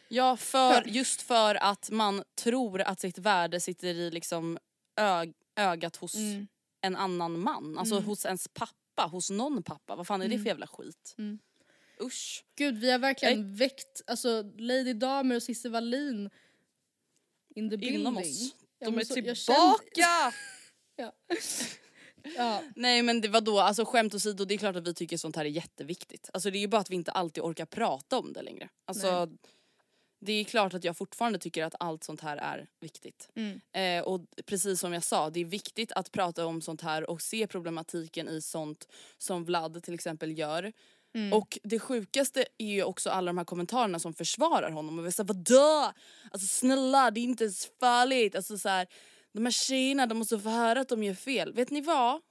[0.10, 4.58] Ja, för, just för att man tror att sitt värde sitter i liksom
[5.00, 6.48] ö- ögat hos Mm.
[6.82, 7.78] en annan man.
[7.78, 9.96] Alltså hos ens pappa, hos någon pappa.
[9.96, 11.16] Vad fan är det för jävla skit?
[11.18, 11.40] Mm.
[12.04, 12.44] Usch.
[12.56, 16.30] Gud vi har verkligen väckt alltså Lady Damer och Cissi Wallin
[17.56, 18.00] in the building.
[18.00, 18.54] Inom oss.
[18.80, 20.34] De är så- jag tillbaka!
[20.96, 21.14] Ja.
[22.36, 22.64] ja.
[22.76, 25.36] Nej men det var då, alltså skämt åsido, det är klart att vi tycker sånt
[25.36, 26.30] här är jätteviktigt.
[26.34, 28.70] Alltså det är ju bara att vi inte alltid orkar prata om det längre.
[28.86, 29.30] Alltså
[30.22, 33.30] det är klart att jag fortfarande tycker att allt sånt här är viktigt.
[33.36, 33.62] Mm.
[33.72, 37.22] Eh, och precis som jag sa, det är viktigt att prata om sånt här och
[37.22, 40.74] se problematiken i sånt som Vlad till exempel gör.
[41.16, 41.34] Mm.
[41.34, 45.14] Och det sjukaste är ju också alla de här kommentarerna som försvarar honom och vill
[45.14, 45.92] säga vadå?
[46.32, 48.36] Alltså snälla det är inte ens farligt.
[48.36, 48.88] Alltså så här,
[49.34, 51.54] de här tjejerna de måste få höra att de gör fel.
[51.54, 52.22] Vet ni vad?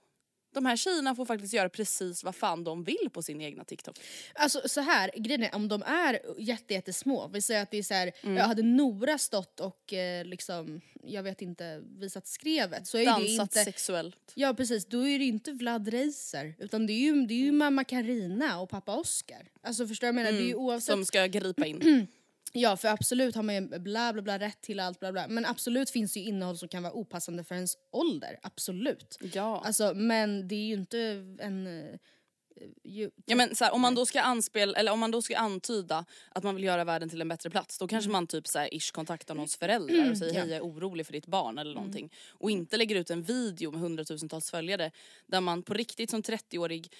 [0.54, 3.98] De här tjejerna får faktiskt göra precis vad fan de vill på sin egna TikTok.
[4.34, 7.82] Alltså så här, grejen är om de är jätte, jättesmå, vi säger att det är
[7.82, 8.36] så här, Mm.
[8.36, 13.10] jag hade Nora stått och eh, liksom, jag vet inte, visat skrevet så är det
[13.10, 13.64] Dansat inte...
[13.64, 14.32] sexuellt.
[14.34, 17.52] Ja precis, då är det inte Vlad Reiser utan det är ju, det är ju
[17.52, 19.48] mamma Karina och pappa Oscar.
[19.62, 20.38] Alltså förstår du vad jag menar?
[20.38, 20.88] Det är ju oavsett...
[20.88, 20.98] Mm.
[20.98, 22.06] Som ska gripa in.
[22.52, 25.46] Ja för absolut har man ju bla bla bla rätt till allt bla bla men
[25.46, 29.18] absolut finns det ju innehåll som kan vara opassande för ens ålder, absolut.
[29.34, 29.62] Ja.
[29.64, 30.98] Alltså men det är ju inte
[31.40, 31.66] en...
[31.66, 31.98] eh,
[32.84, 35.36] ju, Ja men så här, om man då ska anspel, eller om man då ska
[35.36, 37.88] antyda att man vill göra världen till en bättre plats då Mm.
[37.88, 41.06] kanske man typ så här, ish kontaktar någons föräldrar och säger hej jag är orolig
[41.06, 41.58] för ditt barn Mm.
[41.58, 42.12] eller någonting.
[42.28, 44.90] Och inte lägger ut en video med hundratusentals följare
[45.26, 46.92] där man på riktigt som 30-årig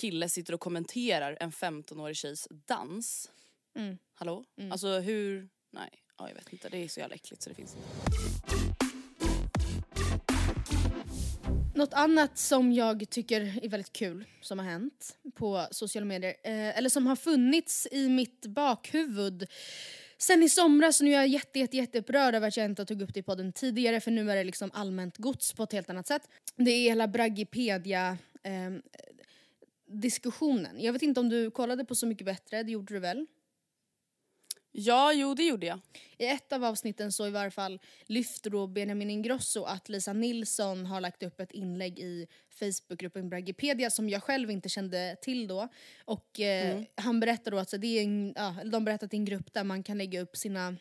[0.00, 3.30] kille sitter och kommenterar en 15-årig tjejs dans.
[3.76, 3.98] Mm.
[4.14, 4.44] Hallå?
[4.70, 7.76] Alltså hur, nej ja, jag vet inte det är så jävla äckligt så det finns
[7.76, 7.88] inte.
[11.74, 16.78] Något annat som jag tycker är väldigt kul som har hänt på sociala medier, eh,
[16.78, 19.48] eller som har funnits i mitt bakhuvud
[20.18, 23.14] sen i somras, nu är jag jätte, jätte, jätteupprörd över att jag inte tog upp
[23.14, 26.06] det i podden tidigare för nu är det liksom allmänt gods på ett helt annat
[26.06, 26.28] sätt.
[26.56, 28.70] Det är hela Braggipedia eh,
[29.86, 30.80] diskussionen.
[30.80, 33.26] Jag vet inte om du kollade på Så mycket bättre, det gjorde du väl?
[34.78, 35.80] Ja jo det gjorde jag.
[36.18, 40.86] I ett av avsnitten så i varje fall lyfter då Benjamin Ingrosso att Lisa Nilsson
[40.86, 45.68] har lagt upp ett inlägg i Facebookgruppen Braggipedia som jag själv inte kände till då.
[46.04, 49.16] Och eh, han berättar då att så det är en, ja, de berättar att det
[49.16, 50.76] är en grupp där man kan lägga upp sina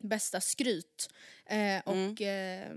[0.00, 1.08] bästa skryt.
[1.46, 2.70] Eh, och, eh,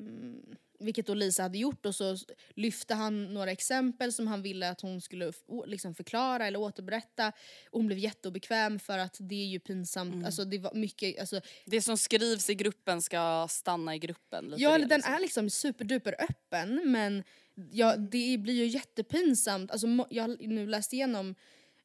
[0.81, 2.17] vilket då Lisa hade gjort och så
[2.55, 5.31] lyfte han några exempel som han ville att hon skulle
[5.65, 7.27] liksom förklara eller återberätta.
[7.69, 10.25] Och hon blev jätteobekväm för att det är ju pinsamt.
[10.25, 14.45] Alltså det var mycket, alltså, Det som skrivs i gruppen ska stanna i gruppen.
[14.45, 15.13] Lite ja eller den liksom.
[15.13, 17.23] är liksom superduper öppen men
[17.71, 19.71] ja, det blir ju jättepinsamt.
[19.71, 21.35] Alltså, jag har nu läst igenom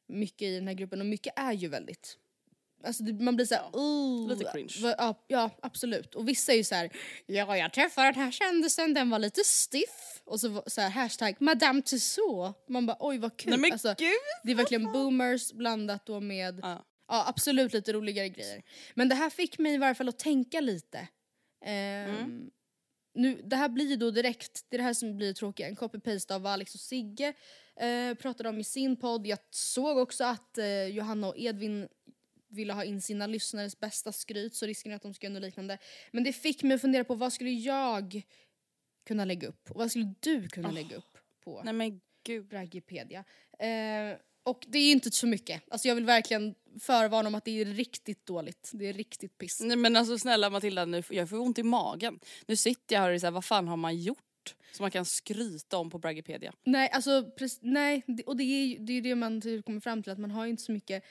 [0.07, 2.17] mycket i den här gruppen och mycket är ju väldigt
[2.83, 4.73] Alltså man blir såhär, oh, Lite cringe.
[4.97, 6.15] Ja, ja absolut.
[6.15, 6.89] Och vissa är ju såhär,
[7.25, 10.21] ja jag träffade den här kändisen, den var lite stiff.
[10.25, 12.57] Och så, så här, hashtag Madame Tussauds.
[12.69, 13.49] Man bara oj vad kul.
[13.49, 14.09] Nej men alltså, gud!
[14.43, 16.85] det är verkligen boomers blandat då med Ja.
[17.07, 18.63] ja, absolut lite roligare grejer.
[18.95, 21.07] Men det här fick mig i varje fall att tänka lite.
[21.65, 22.49] Ehm, Mm.
[23.13, 25.75] nu, det här blir ju då direkt, det är det här som blir tråkigt, en
[25.75, 27.33] copy-paste av vad Alex och Sigge
[27.79, 29.27] eh, pratade om i sin podd.
[29.27, 31.87] Jag såg också att eh, Johanna och Edvin
[32.49, 35.43] ville ha in sina lyssnares bästa skryt så risken är att de ska göra något
[35.43, 35.77] liknande.
[36.11, 38.21] Men det fick mig att fundera på vad skulle jag
[39.07, 40.73] kunna lägga upp och vad skulle du kunna Oh.
[40.73, 42.47] lägga upp på Nej men gud.
[42.47, 43.23] Braggipedia.
[43.59, 45.63] Eh, och det är ju inte så mycket.
[45.71, 48.71] Alltså jag vill verkligen förvarna om att det är riktigt dåligt.
[48.73, 49.61] Det är riktigt piss.
[49.61, 52.19] Nej men alltså snälla Matilda, nu, jag får ont i magen.
[52.45, 54.55] Nu sitter jag här och är så här, vad fan har man gjort?
[54.71, 56.53] Som man kan skryta om på Braggipedia.
[56.63, 57.31] Nej, alltså
[57.61, 60.31] nej, och det är ju det, är det man typ kommer fram till att man
[60.31, 61.03] har inte så mycket.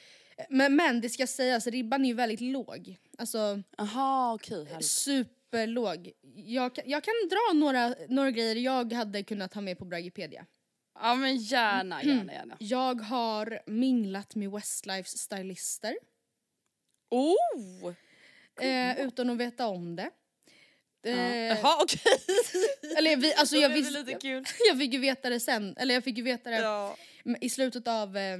[0.50, 2.96] Men, men det ska sägas, ribban är ju väldigt låg.
[3.18, 4.86] Alltså Aha härligt.
[4.86, 6.12] superlåg.
[6.34, 10.46] Jag, kan- jag kan dra några, några grejer jag hade kunnat ha med på Braggipedia.
[11.00, 12.56] Ja men gärna, gärna, gärna.
[12.60, 15.96] Jag har minglat med Westlifes stylister.
[17.10, 17.94] Oh!
[18.60, 20.10] Eh, utan att veta om det.
[21.04, 22.00] Eh, Jaha okej.
[22.98, 23.72] Eller vi, alltså jag
[24.20, 24.44] kul.
[24.68, 26.96] jag fick ju veta det sen, eller jag fick ju veta det Ja.
[27.40, 28.38] i slutet av, eh,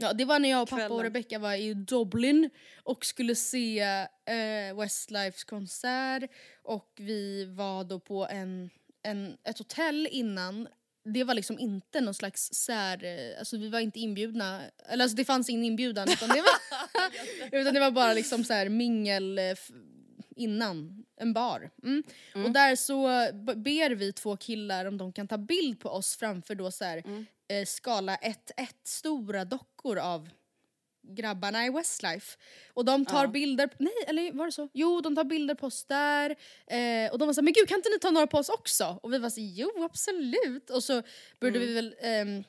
[0.00, 1.02] ja det var när jag och pappa och.
[1.02, 2.50] Rebecca var i Dublin
[2.84, 6.30] och skulle se eh, Westlifes konsert
[6.62, 8.70] och vi var då på en,
[9.02, 10.68] en, ett hotell innan.
[11.14, 15.16] Det var liksom inte någon slags sär, eh, alltså vi var inte inbjudna, eller alltså
[15.16, 16.80] det fanns ingen inbjudan utan det var,
[17.60, 19.54] utan det var bara liksom så här mingel eh,
[20.36, 21.70] innan, en bar.
[21.84, 22.02] Mm.
[22.46, 23.06] Och där så
[23.56, 27.02] ber vi två killar om de kan ta bild på oss framför då så här,
[27.48, 28.34] eh, skala 1-1
[28.84, 30.28] stora dockor av
[31.02, 32.38] grabbarna i Westlife.
[32.74, 33.28] Och de tar Ja.
[33.30, 34.68] bilder, nej eller var det så?
[34.74, 36.30] Jo de tar bilder på oss där
[36.66, 38.98] eh, och de var såhär men gud kan inte ni ta några på oss också?
[39.02, 41.02] Och vi var så jo absolut och så
[41.40, 42.44] började vi väl ehm,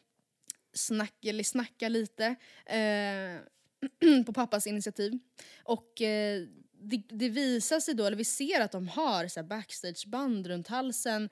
[0.74, 2.26] snacka, eller snacka lite
[2.66, 5.20] eh, på pappas initiativ.
[5.64, 6.44] Och eh,
[6.82, 11.30] det, det visar sig då, eller vi ser att de har så backstageband runt halsen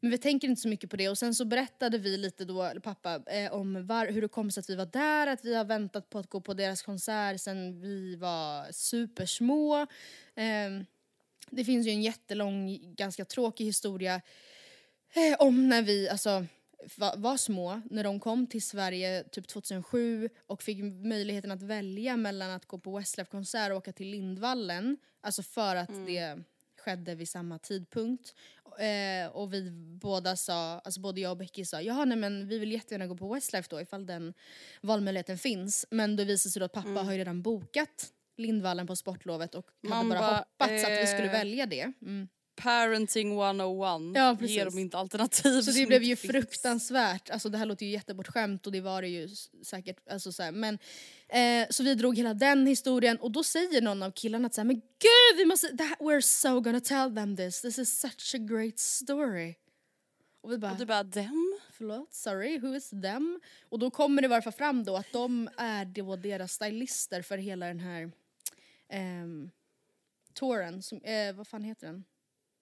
[0.00, 2.72] men vi tänker inte så mycket på det och sen så berättade vi lite då,
[2.82, 5.64] pappa, eh, om var, hur det kom sig att vi var där, att vi har
[5.64, 9.80] väntat på att gå på deras konsert sen vi var supersmå.
[10.34, 10.84] Eh,
[11.50, 14.20] det finns ju en jättelång, ganska tråkig historia
[15.12, 16.46] eh, om när vi alltså,
[16.96, 22.16] var, var små, när de kom till Sverige typ 2007 och fick möjligheten att välja
[22.16, 24.96] mellan att gå på Westlife-konsert och åka till Lindvallen.
[25.20, 26.38] Alltså för att det
[26.80, 28.34] skedde vid samma tidpunkt.
[28.80, 32.58] Eh, och vi båda sa, alltså både jag och Becky sa, jaha nej men vi
[32.58, 34.34] vill jättegärna gå på Westlife då ifall den
[34.82, 35.86] valmöjligheten finns.
[35.90, 39.70] Men då visade sig då att pappa har ju redan bokat Lindvallen på sportlovet och
[39.82, 41.92] hade Man bara bara, hoppats att vi skulle eh, välja det.
[42.02, 42.28] Mm.
[42.56, 44.14] Parenting 101.
[44.14, 44.56] Ja, precis.
[44.56, 46.32] Ger dem inte alternativ Så det blev ju finns.
[46.32, 49.28] fruktansvärt, alltså det här låter ju jättebortskämt och det var det ju
[49.64, 50.78] säkert, alltså så här, men
[51.28, 54.60] eh, så vi drog hela den historien och då säger någon av killarna att så
[54.60, 58.34] här, men gud vi måste, that, we're so gonna tell them this, this is such
[58.34, 59.54] a great story.
[60.42, 61.58] Och vi bara, Och du bara dem?
[61.72, 63.40] förlåt, sorry, who is them?
[63.68, 67.22] Och då kommer det i varje fall fram då att de är då deras stylister
[67.22, 68.10] för hela den här
[68.88, 69.50] ehm,
[70.34, 72.04] touren, som, eh, vad fan heter den?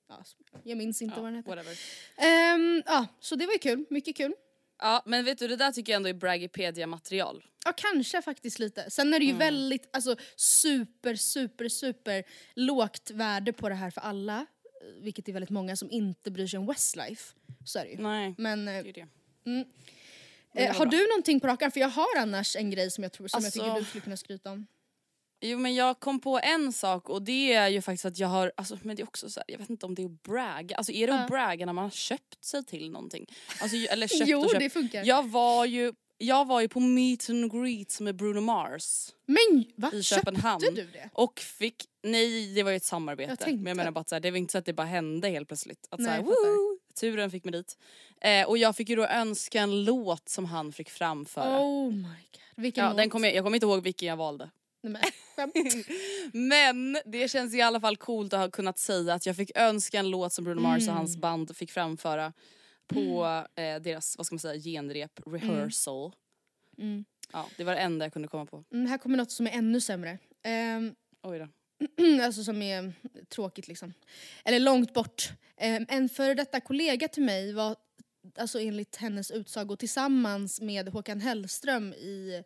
[0.09, 0.25] Ja,
[0.65, 1.51] jag minns inte Ja, vad den heter.
[1.57, 1.77] whatever.
[2.17, 4.33] Ehm, ja, så det var ju kul, mycket kul.
[4.81, 7.45] Ja men vet du det där tycker jag ändå är Braggipedia material.
[7.65, 8.91] Ja kanske faktiskt lite.
[8.91, 14.01] Sen är det ju väldigt, alltså super super super lågt värde på det här för
[14.01, 14.39] alla.
[14.39, 17.35] eh, Vilket är väldigt många som inte bryr sig om Westlife.
[17.65, 17.97] Så är det ju.
[17.99, 18.35] Nej.
[18.39, 19.07] Men eh, Det är det.
[20.65, 20.91] eh, har bra.
[20.99, 21.71] du någonting på rakan?
[21.71, 24.03] För jag har annars en grej som jag tror som jag tycker Alltså- du skulle
[24.03, 24.67] kunna skryta om.
[25.41, 28.53] Jo men jag kom på en sak och det är ju faktiskt att jag har,
[28.57, 30.77] alltså, men det är också så här, jag vet inte om det är att bragga,
[30.77, 33.27] alltså är det att bragga när man har köpt sig till någonting?
[33.61, 34.61] Alltså, eller köpt Jo och köpt.
[34.61, 35.05] det funkar.
[35.05, 39.91] Jag var ju, jag var ju på meet and greet med Bruno Mars Men va?
[39.95, 40.65] i Köpte Köpenhamn.
[40.75, 41.11] du det?
[41.13, 43.37] Och fick, nej det var ju ett samarbete.
[43.47, 44.87] Jag men jag menar bara att så här, det var inte så att det bara
[44.87, 45.87] hände helt plötsligt.
[45.91, 46.49] Att så Nej, här, jag fattar.
[46.51, 47.79] woo, turen fick mig dit.
[48.21, 51.61] Eh, och jag fick ju då önska en låt som han fick framföra.
[51.61, 52.13] Oh my god.
[52.57, 52.97] Vilken ja, låt?
[52.97, 54.51] den kom jag, jag kommer inte ihåg vilken jag valde.
[54.83, 55.13] Nej,
[56.33, 59.99] men, det känns i alla fall coolt att ha kunnat säga att jag fick önska
[59.99, 60.97] en låt som Bruno Mars och Mm.
[60.97, 62.33] hans band fick framföra
[62.87, 66.13] på eh, deras, vad ska man säga, genrep, rehearsal.
[66.79, 67.05] Mm.
[67.33, 68.65] Ja, det var det enda jag kunde komma på.
[68.73, 70.19] Mm, här kommer något som är ännu sämre.
[70.43, 71.49] Ehm, Oj då.
[72.25, 72.93] alltså som är
[73.29, 73.93] tråkigt liksom.
[74.45, 75.29] Eller långt bort.
[75.57, 77.77] Ehm, en före detta kollega till mig var,
[78.39, 82.43] alltså enligt hennes utsago, tillsammans med Håkan Hellström i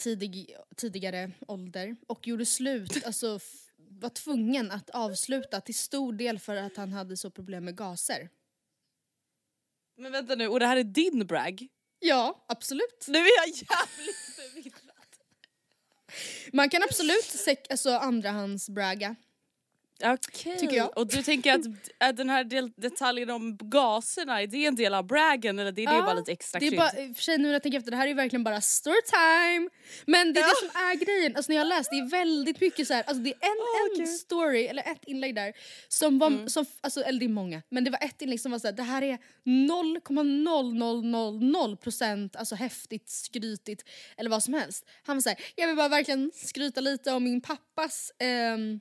[0.00, 3.38] tidig, tidigare ålder och gjorde slut, alltså
[3.76, 8.28] var tvungen att avsluta till stor del för att han hade så problem med gaser.
[9.96, 11.68] Men vänta nu, och det här är din brag?
[11.98, 13.04] Ja, absolut.
[13.08, 14.84] Nu är jag jävligt förvirrad.
[16.52, 19.16] Man kan absolut sek- alltså andrahandsbragga.
[20.04, 20.58] Okej.
[20.58, 20.98] Tycker jag.
[20.98, 21.60] Och du tänker att,
[21.98, 25.82] att den här del, detaljen om gaserna, är det en del av braggen eller det
[25.82, 26.80] är det Ja, bara lite extra Det är krydd?
[26.80, 28.60] bara, i och för sig nu när jag tänker efter, det här är verkligen bara
[28.60, 29.68] storytime!
[30.06, 32.60] Men det är det som är grejen, alltså när jag har läst, det är väldigt
[32.60, 33.36] mycket så här, alltså det är
[33.96, 35.52] en, en story, eller ett inlägg där,
[35.88, 36.48] som var, Mm.
[36.48, 38.82] som, alltså, eller det är många, men det var ett inlägg som var såhär, det
[38.82, 43.84] här är 0,0000% alltså häftigt, skrytigt
[44.16, 44.84] eller vad som helst.
[45.02, 48.80] Han var såhär, jag vill bara verkligen skryta lite om min pappas ehm,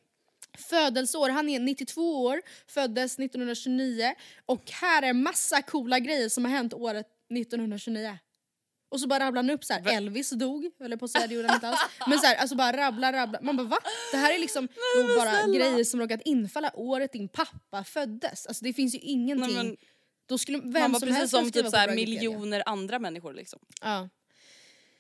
[0.57, 4.13] Födelseår, han är 92 år, föddes 1929
[4.45, 8.17] och här är massa coola grejer som har hänt året 1929.
[8.91, 9.93] Och så bara rabblar han upp så här.
[9.97, 11.79] Elvis dog, eller på att säga det gjorde han inte alls.
[12.07, 13.39] Men så här, alltså bara rabbla rabbla.
[13.41, 13.77] Man bara va?
[14.11, 18.45] Det här är liksom då bara grejer som råkat infalla året din pappa föddes.
[18.47, 19.55] Alltså det finns ju ingenting.
[19.55, 19.77] Nej, men-
[20.29, 23.59] då skulle vem Man var som precis helst som typ så miljoner andra människor liksom.
[23.81, 24.09] Ja.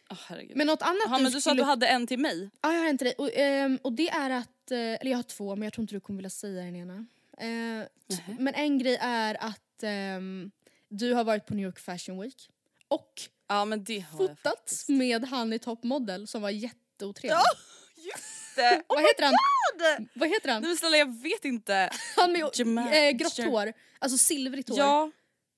[0.09, 0.57] Oh, herregud.
[0.57, 2.49] Men något annat Jaha, men du sa att du hade en till mig.
[2.61, 3.15] Ja, jag har en till dig.
[3.17, 5.95] Och, ehm, och det är att, eh, eller jag har två men jag tror inte
[5.95, 7.05] du kommer vilja säga den ena.
[7.37, 7.85] Eh,
[8.17, 10.51] t- men en grej är att ehm,
[10.89, 12.49] du har varit på New York Fashion Week
[12.87, 13.13] och
[13.47, 17.35] Ja men det har fotats med han i Top Model som var jätteotrevlig.
[17.37, 17.43] Ja,
[17.95, 18.83] just det!
[18.87, 19.33] Vad heter han?
[20.13, 20.61] Vad heter han?
[20.61, 21.89] Nej men snälla jag vet inte.
[22.15, 24.77] Han med Jamal- äh, grått hår, alltså silvrigt hår.
[24.79, 25.11] Ja,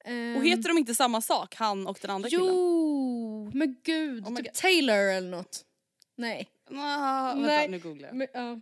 [0.05, 2.45] Ehm, och heter de inte samma sak, han och den andra killen?
[2.47, 4.23] Jo, men gud.
[4.27, 4.53] Oh typ God.
[4.53, 5.65] Taylor eller något.
[6.15, 6.49] Nej.
[6.69, 7.67] Ah, vänta Nej.
[7.67, 8.15] nu googlar jag.
[8.15, 8.59] Men, ja.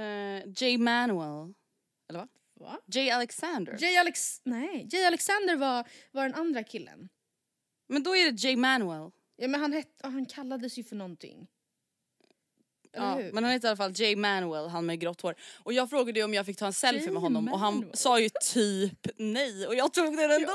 [0.00, 1.54] Eh, J Manuel.
[2.08, 2.28] Eller va?
[2.60, 2.78] Va?
[2.86, 3.76] J Alexander.
[3.80, 3.96] J.
[3.96, 4.40] Alex...
[4.44, 5.04] Nej, J.
[5.06, 7.08] Alexander var, var den andra killen.
[7.88, 9.10] Men då är det J Manuel.
[9.36, 11.46] Ja men han, hette, han kallades ju för någonting.
[12.92, 13.32] Ja, hur?
[13.32, 15.34] men han heter i alla fall J Manuel, han med grått hår.
[15.54, 17.10] Och jag frågade ju om jag fick ta en selfie J.
[17.12, 17.96] med honom och han Manuel.
[17.96, 20.52] sa ju typ nej och jag tog den ändå.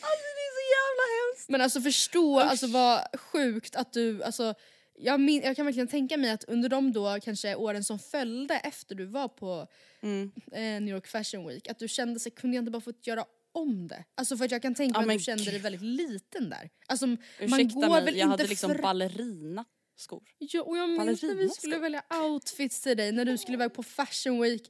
[0.00, 1.35] alltså det är så jävla hemskt.
[1.48, 4.54] Men alltså förstå alltså vad sjukt att du, alltså
[4.98, 8.54] jag, min, jag kan verkligen tänka mig att under de då kanske åren som följde
[8.54, 9.66] efter du var på
[10.02, 10.32] Mm.
[10.52, 13.24] eh, New York Fashion Week, att du kände sig, kunde jag inte bara fått göra
[13.52, 14.04] om det?
[14.14, 16.70] Alltså för att jag kan tänka mig att men du kände dig väldigt liten där.
[16.86, 19.64] Alltså man Ursäkta går mig, väl jag inte hade liksom fra- ballerina
[19.96, 20.22] skor.
[20.38, 23.74] Ja, och jag minns när vi skulle välja outfits till dig när du skulle iväg
[23.74, 24.62] på fashion week.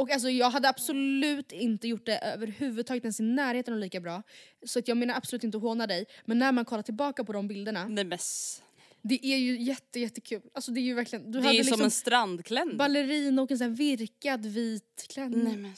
[0.00, 4.22] Och alltså jag hade absolut inte gjort det överhuvudtaget ens i närheten av lika bra.
[4.66, 6.04] Så att jag menar absolut inte att håna dig.
[6.24, 8.18] Men när man kollar tillbaka på de bilderna, Nej men
[9.02, 10.42] det är ju jätte, jättekul.
[10.54, 12.76] Alltså det är ju verkligen, du det är ju som liksom en strandklänning.
[12.76, 15.44] ballerina och en sån här virkad vit klänning.
[15.44, 15.74] Nej men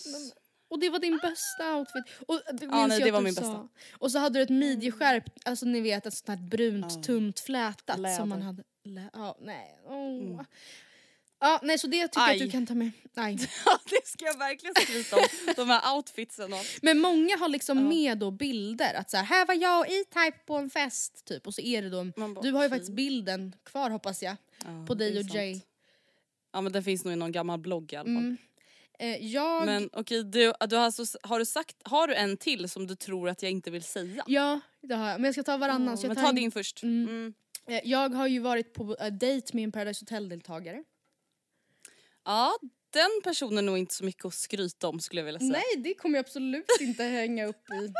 [0.70, 2.04] Och det var din bästa outfit.
[2.26, 3.40] Och det Ja, nej, det var min sa.
[3.40, 3.68] bästa.
[3.98, 7.02] Och så hade du ett midjeskärp, alltså ni vet ett sånt här brunt Ja.
[7.02, 8.16] tunt flätat Läder.
[8.16, 8.62] som man hade.
[8.84, 9.78] Lä- ja, nej.
[9.86, 10.40] Åh.
[11.42, 12.38] Ja, nej så det tycker jag att Aj.
[12.38, 12.90] du kan ta med.
[13.14, 13.36] Nej.
[13.66, 15.22] Ja det ska jag verkligen skryta om,
[15.56, 16.58] de här outfitsen och.
[16.82, 20.38] Men många har liksom med då bilder, att så här, här var jag och E-Type
[20.46, 23.54] på en fest typ och så är det då, bara, du har ju faktiskt bilden
[23.64, 25.34] kvar hoppas jag, Ja, på dig och sant.
[25.34, 25.60] Jay.
[26.52, 28.16] Ja men den finns nog i någon gammal blogg i alla fall.
[28.16, 28.36] Mm.
[28.98, 32.68] Eh, jag, Men okej, du, du har, alltså, har du sagt, har du en till
[32.68, 34.24] som du tror att jag inte vill säga?
[34.26, 35.94] ja det har jag, men jag ska ta varannan.
[35.96, 36.82] Ja, jag men tar ta en- din först.
[36.82, 37.08] Mm.
[37.08, 37.34] Mm.
[37.66, 40.84] Eh, Jag har ju varit på eh, dejt med en Paradise Hotel-deltagare.
[42.24, 42.58] Ja,
[42.90, 45.52] den personen är nog inte så mycket att skryta om skulle jag vilja säga.
[45.52, 47.92] Nej, det kommer jag absolut inte hänga upp i.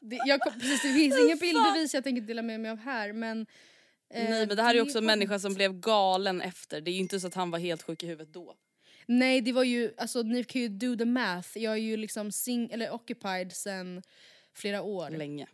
[0.00, 3.46] Det, jag precis, det finns ingen bildbevis jag tänker dela med mig av här men...
[4.10, 6.80] eh, Nej men det här är ju också en människa som blev galen efter.
[6.80, 8.54] Det är ju inte så att han var helt sjuk i huvudet då.
[9.06, 11.58] Nej det var ju, alltså ni kan ju do the math.
[11.58, 14.02] Jag är ju liksom sing, eller occupied sen
[14.54, 15.10] flera år.
[15.10, 15.46] Länge.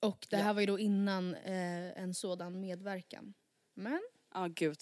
[0.00, 0.42] Och det Ja.
[0.42, 3.34] här var ju då innan eh, en sådan medverkan.
[3.74, 4.00] Men
[4.34, 4.78] Ja gud.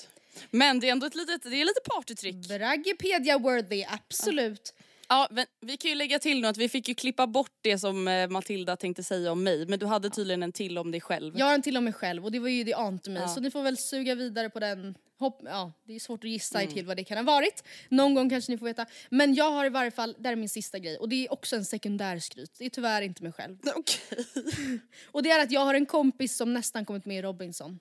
[0.51, 2.49] Men det är ändå ett litet, det är lite partytrick.
[2.49, 4.75] Braggepedia worthy, absolut.
[5.09, 7.79] Ja, men vi kan ju lägga till nu att vi fick ju klippa bort det
[7.79, 9.67] som eh, Matilda tänkte säga om mig.
[9.67, 11.39] Men du hade tydligen en till om dig själv.
[11.39, 13.29] Jag har en till om mig själv och det var ju det ante mig Ja.
[13.29, 14.95] så ni får väl suga vidare på den.
[15.19, 16.73] Hopp, ja, det är svårt att gissa Mm.
[16.75, 17.65] till vad det kan ha varit.
[17.89, 18.87] Någon gång kanske ni får veta.
[19.11, 21.33] Men jag har i varje fall, det här är min sista grej och det är
[21.33, 22.55] också en sekundär skryt.
[22.59, 23.59] Det är tyvärr inte mig själv.
[23.77, 24.27] Okej.
[25.07, 27.79] Och det är att jag har en kompis som nästan kommit med i Robinson.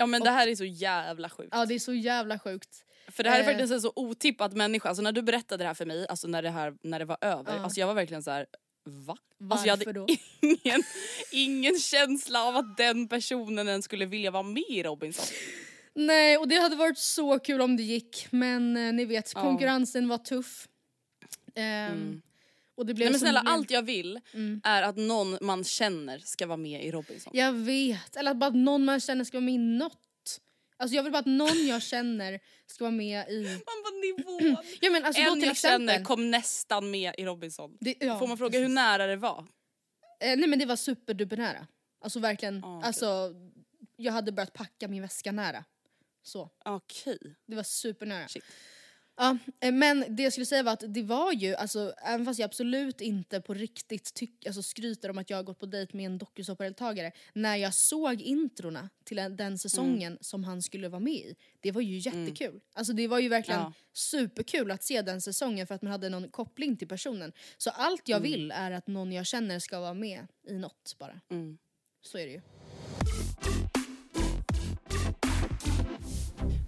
[0.00, 1.48] Ja men det här är så jävla sjukt.
[1.52, 2.84] Ja det är så jävla sjukt.
[3.08, 3.46] För det här är Eh.
[3.48, 4.88] faktiskt en så otippad människa.
[4.88, 7.18] Alltså när du berättade det här för mig, alltså när det, här, när det var
[7.20, 7.56] över.
[7.56, 7.62] Ja.
[7.62, 8.46] Alltså jag var verkligen så här.
[8.84, 9.16] Va?
[9.50, 10.06] Alltså jag Varför hade då?
[10.64, 10.82] ingen,
[11.32, 15.24] ingen känsla av att den personen ens skulle vilja vara med i Robinson.
[15.94, 19.40] Nej och det hade varit så kul om det gick men eh, ni vet Ja.
[19.40, 20.68] konkurrensen var tuff.
[21.54, 22.22] Ehm, Mm.
[22.80, 23.54] Och det blev Nej men som snälla blev.
[23.54, 24.60] allt jag vill Mm.
[24.64, 27.32] är att någon man känner ska vara med i Robinson.
[27.36, 30.40] Jag vet, eller att bara någon man känner ska vara med i något.
[30.76, 33.42] Alltså jag vill bara att någon jag känner ska vara med i...
[33.66, 34.00] Man bara
[34.40, 34.56] nivån.
[34.80, 35.88] Ja men alltså då en till jag exempel...
[35.88, 37.76] känner kom nästan med i Robinson.
[37.80, 38.64] Det- ja, Får man fråga precis.
[38.64, 39.38] hur nära det var?
[40.20, 41.66] Eh, nej men det var superduper nära.
[42.00, 42.86] Alltså verkligen, Ah, okej.
[42.86, 43.34] alltså
[43.96, 45.64] jag hade börjat packa min väska nära.
[46.22, 47.18] Så, Okej.
[47.46, 48.28] det var supernära.
[48.28, 48.44] Shit.
[49.22, 52.38] Ja, eh, men det jag skulle säga var att det var ju, alltså, även fast
[52.40, 55.96] jag absolut inte på riktigt tyck, alltså, skryter om att jag har gått på dejt
[55.96, 61.00] med en dokusåpadeltagare, när jag såg introna till en- den säsongen som han skulle vara
[61.00, 62.60] med i, det var ju jättekul.
[62.74, 63.72] Alltså det var ju verkligen Ja.
[63.92, 67.32] superkul att se den säsongen för att man hade någon koppling till personen.
[67.58, 71.20] Så allt jag vill är att någon jag känner ska vara med i något bara.
[71.30, 71.58] Mm.
[72.02, 72.40] Så är det ju.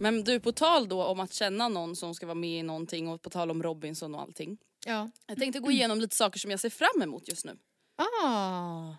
[0.03, 3.09] Men du, på tal då om att känna någon som ska vara med i någonting
[3.09, 4.59] och på tal om Robinson och allting.
[4.87, 5.11] Ja.
[5.27, 7.59] Jag tänkte gå igenom lite saker som jag ser fram emot just nu.
[8.25, 8.95] Ah.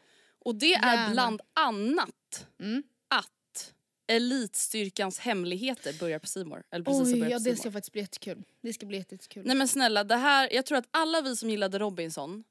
[0.46, 1.14] Och det är Gärna.
[1.14, 2.84] bland annat Mm.
[3.08, 3.74] att
[4.08, 6.64] Elitstyrkans hemligheter börjar på Simor.
[6.72, 8.44] Eller precis Oj, ja det ska faktiskt bli jättekul.
[8.62, 9.44] Det ska bli jätte- jättekul.
[9.46, 12.44] Nej men snälla, det här, jag tror att alla vi som gillade Robinson,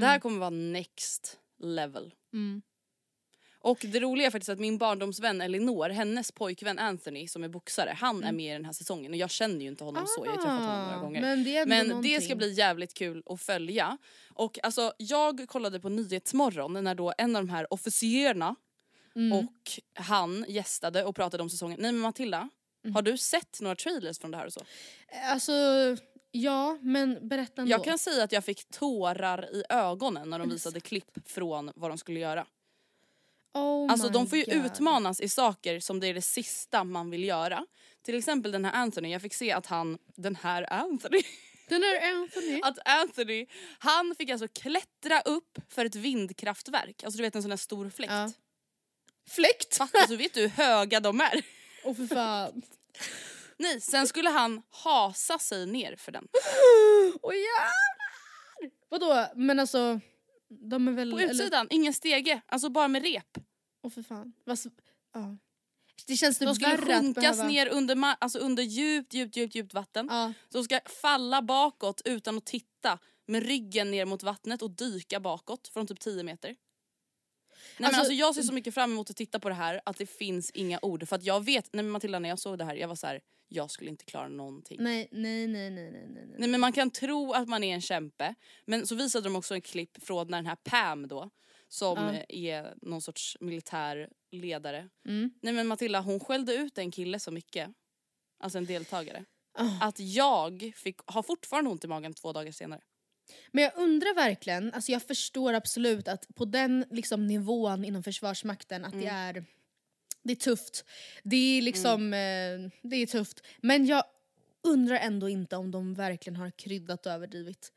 [0.00, 2.14] det här kommer vara next level.
[2.32, 2.62] Mm.
[3.62, 7.94] Och det roliga är faktiskt att min barndomsvän Elinor, hennes pojkvän Anthony som är boxare,
[7.96, 10.30] han är med i den här säsongen och jag känner ju inte honom så, jag
[10.32, 10.98] har träffat honom några Mm.
[10.98, 11.20] Ah, gånger.
[11.20, 13.98] Men det, Men det ska bli jävligt kul att följa.
[14.28, 18.54] Och alltså jag kollade på Nyhetsmorgon när då en av de här officerarna
[19.16, 19.32] Mm.
[19.38, 19.54] och
[19.94, 21.78] han gästade och pratade om säsongen.
[21.80, 22.48] Nej men Matilda,
[22.84, 22.94] Mm.
[22.94, 24.60] har du sett några trailers från det här och så?
[25.24, 25.52] Alltså,
[26.30, 27.70] ja men berätta ändå.
[27.72, 31.90] Jag kan säga att jag fick tårar i ögonen när de visade klipp från vad
[31.90, 32.46] de skulle göra.
[33.54, 34.54] Oh Alltså de får ju God.
[34.54, 37.66] utmanas i saker som det är det sista man vill göra.
[38.02, 41.22] Till exempel den här Anthony, jag fick se att han, den här Anthony,
[41.68, 42.60] Den är Anthony.
[42.62, 43.46] att Anthony,
[43.78, 47.04] han fick alltså klättra upp för ett vindkraftverk.
[47.04, 48.12] Alltså du vet en sån här stor fläkt.
[48.12, 48.32] Ja.
[49.30, 49.76] Fläkt!
[49.76, 51.42] Fattar så vet du hur höga de är?
[51.84, 52.62] Åh för fan.
[53.56, 56.28] Nej, sen skulle han hasa sig ner för den.
[57.22, 58.70] Åh jävlar!
[58.88, 60.00] Vadå, men alltså...
[60.50, 61.10] De är väl...
[61.10, 63.38] På eller- utsidan, ingen stege, alltså bara med rep.
[63.82, 64.32] Åh för fan.
[64.44, 64.66] Vad s-
[65.14, 65.36] ja.
[66.06, 67.44] Det känns typ De skulle sjunkas behöva...
[67.48, 70.06] ner under, ma- alltså under djupt, djupt, djupt, djupt vatten.
[70.10, 70.32] Ja.
[70.48, 75.68] De ska falla bakåt utan att titta med ryggen ner mot vattnet och dyka bakåt
[75.68, 76.48] från typ 10 meter.
[76.48, 76.56] Nej,
[77.78, 79.98] men Alltså- alltså jag ser så mycket fram emot att titta på det här att
[79.98, 81.08] det finns inga ord.
[81.08, 83.06] För att jag vet, nej men Matilda när jag såg det här, jag var så
[83.06, 83.20] här:
[83.52, 84.76] jag skulle inte klara någonting.
[84.82, 86.34] Nej, nej, nej, nej, nej, nej.
[86.38, 88.34] Nej men man kan tro att man är en kämpe.
[88.64, 91.30] Men så visade de också en klipp från när den här Pam då,
[91.68, 92.24] som Ja.
[92.28, 94.88] är någon sorts militär ledare.
[95.08, 95.30] Mm.
[95.42, 97.70] Nej men Matilda hon skällde ut en kille så mycket,
[98.40, 99.24] alltså en deltagare.
[99.58, 99.86] Ah.
[99.86, 102.80] Att jag fick, har fortfarande ont i magen två dagar senare.
[103.52, 108.84] Men jag undrar verkligen, alltså jag förstår absolut att på den liksom, nivån inom Försvarsmakten
[108.84, 109.36] att det Mm.
[109.36, 109.44] är
[110.22, 110.84] det är tufft.
[111.22, 113.42] Det är liksom, eh, det är tufft.
[113.60, 114.04] Men jag
[114.62, 117.72] undrar ändå inte om de verkligen har kryddat och överdrivit.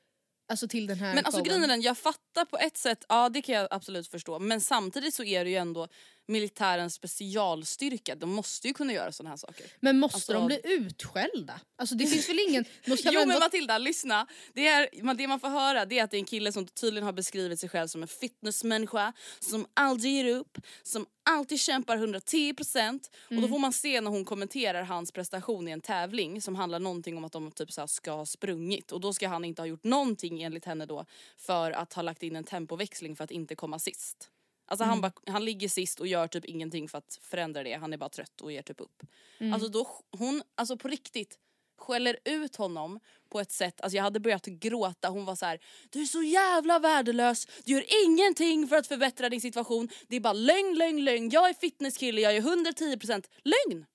[0.47, 3.55] Alltså till den här Men alltså grejen jag fattar på ett sätt, ja det kan
[3.55, 4.39] jag absolut förstå.
[4.39, 5.87] Men samtidigt så är det ju ändå
[6.27, 9.65] militärens specialstyrka, de måste ju kunna göra sådana här saker.
[9.79, 11.61] Men måste Alltså- de bli utskällda?
[11.75, 12.65] Alltså det finns väl ingen...
[12.83, 14.27] Ska Jo men ändå- Matilda, lyssna.
[14.53, 17.05] Det, är, det man får höra det är att det är en kille som tydligen
[17.05, 22.99] har beskrivit sig själv som en fitnessmänniska, som aldrig ger upp, som alltid kämpar 110%
[23.25, 23.41] och Mm.
[23.41, 27.17] då får man se när hon kommenterar hans prestation i en tävling som handlar någonting
[27.17, 29.83] om att de typ så ska ha sprungit och då ska han inte ha gjort
[29.83, 31.05] någonting enligt henne då
[31.37, 34.29] för att ha lagt in en tempoväxling för att inte komma sist.
[34.65, 34.89] Alltså Mm.
[34.89, 37.97] han, bara, han ligger sist och gör typ ingenting för att förändra det, han är
[37.97, 39.03] bara trött och ger typ upp.
[39.39, 39.53] Mm.
[39.53, 41.37] Alltså då, hon, alltså på riktigt
[41.77, 42.99] skäller ut honom
[43.29, 45.59] på ett sätt, alltså jag hade börjat gråta, hon var så här:
[45.89, 50.19] du är så jävla värdelös, du gör ingenting för att förbättra din situation, det är
[50.19, 53.85] bara lögn, lögn, lögn, jag är fitnesskille, jag är 110% lögn!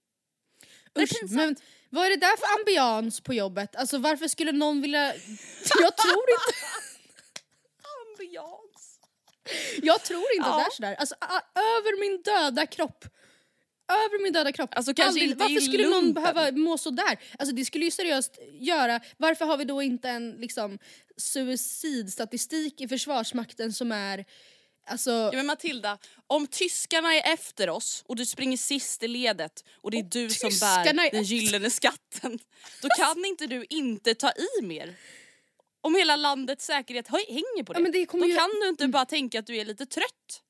[0.98, 1.56] Usch, men
[1.90, 3.76] vad är det där för ambians på jobbet?
[3.76, 5.14] Alltså varför skulle någon vilja...
[5.80, 6.58] Jag tror inte,
[8.10, 8.67] Ambians.
[9.82, 10.66] Jag tror inte att det Ja.
[10.66, 10.94] är sådär.
[10.94, 11.14] Alltså
[11.54, 13.04] över min döda kropp.
[13.92, 14.70] Över min döda kropp.
[14.76, 16.22] Alltså, kanske Aldrig- inte varför skulle någon lumpen.
[16.34, 17.18] behöva må sådär?
[17.38, 20.78] Alltså det skulle ju seriöst göra, varför har vi då inte en liksom
[21.16, 24.24] suicidstatistik i Försvarsmakten som är
[24.90, 29.64] Alltså, Ja men Matilda, om tyskarna är efter oss och du springer sist i ledet
[29.76, 32.38] och det är du som bär är den gyllene skatten,
[32.82, 34.94] då kan inte du inte ta i mer.
[35.80, 38.68] Om hela landets säkerhet hänger på det, Ja, men det kommer då ju- kan du
[38.68, 40.42] inte bara tänka att du är lite trött.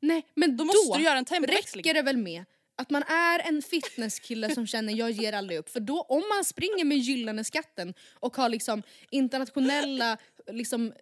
[0.00, 1.82] nej men Då måste du göra en tempoväxling.
[1.84, 2.44] räcker det väl med
[2.78, 5.68] att man är en fitnesskille som känner jag ger aldrig upp.
[5.68, 10.16] För då om man springer med gyllene skatten och har liksom internationella
[10.52, 10.92] liksom,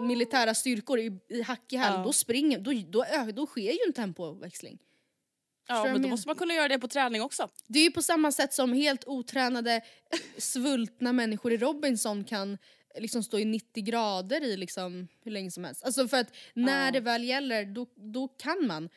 [0.00, 2.02] militära styrkor i, i hack i häl, Ja.
[2.04, 4.78] då springer, då, då, då sker ju en tempoväxling.
[5.68, 7.48] Ja, men då måste man kunna göra det på träning också.
[7.66, 9.80] Det är ju på samma sätt som helt otränade
[10.38, 12.58] svultna människor i Robinson kan
[12.94, 15.84] liksom stå i 90 grader i liksom hur länge som helst.
[15.84, 16.90] Alltså för att när Ja.
[16.90, 18.88] det väl gäller då, då kan man.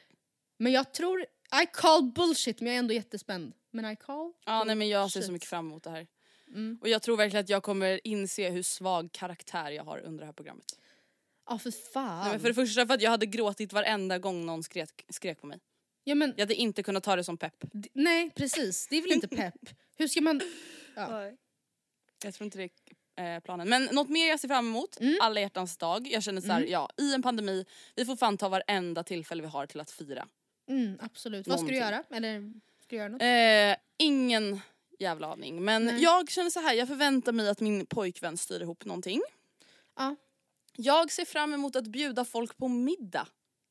[0.57, 1.21] Men jag tror,
[1.63, 3.53] I call bullshit men jag är ändå jättespänd.
[3.71, 6.07] Men I call Ja, nej, men jag ser så mycket fram emot det här.
[6.47, 6.77] Mm.
[6.81, 10.25] Och jag tror verkligen att jag kommer inse hur svag karaktär jag har under det
[10.25, 10.65] här programmet.
[11.49, 12.19] Ja för fan.
[12.23, 15.41] Nej, men för det första för att jag hade gråtit varenda gång någon skrek, skrek
[15.41, 15.59] på mig.
[16.03, 17.55] ja, men, Jag hade inte kunnat ta det som pepp.
[17.71, 19.69] d- nej precis, det är väl inte pepp.
[19.97, 20.41] Hur ska man...
[20.95, 21.31] Ja.
[22.23, 22.69] Jag tror inte det
[23.21, 23.69] eh, planen.
[23.69, 25.17] Men något mer jag ser fram emot, Mm.
[25.21, 26.07] alla hjärtans dag.
[26.07, 27.65] Jag känner så här, ja i en pandemi,
[27.95, 30.27] vi får fan ta varenda tillfälle vi har till att fira.
[30.69, 31.47] Mm, absolut.
[31.47, 31.93] Vad ska du Någonting.
[32.09, 32.17] göra?
[32.17, 32.53] Eller
[32.83, 33.21] ska du göra något?
[33.21, 34.59] Eh, ingen
[34.99, 35.63] jävla aning.
[35.65, 36.01] Men Nej.
[36.03, 39.21] jag känner så här, jag förväntar mig att min pojkvän styr ihop någonting.
[39.97, 40.15] Ja.
[40.77, 43.27] Jag ser fram emot att bjuda folk på middag.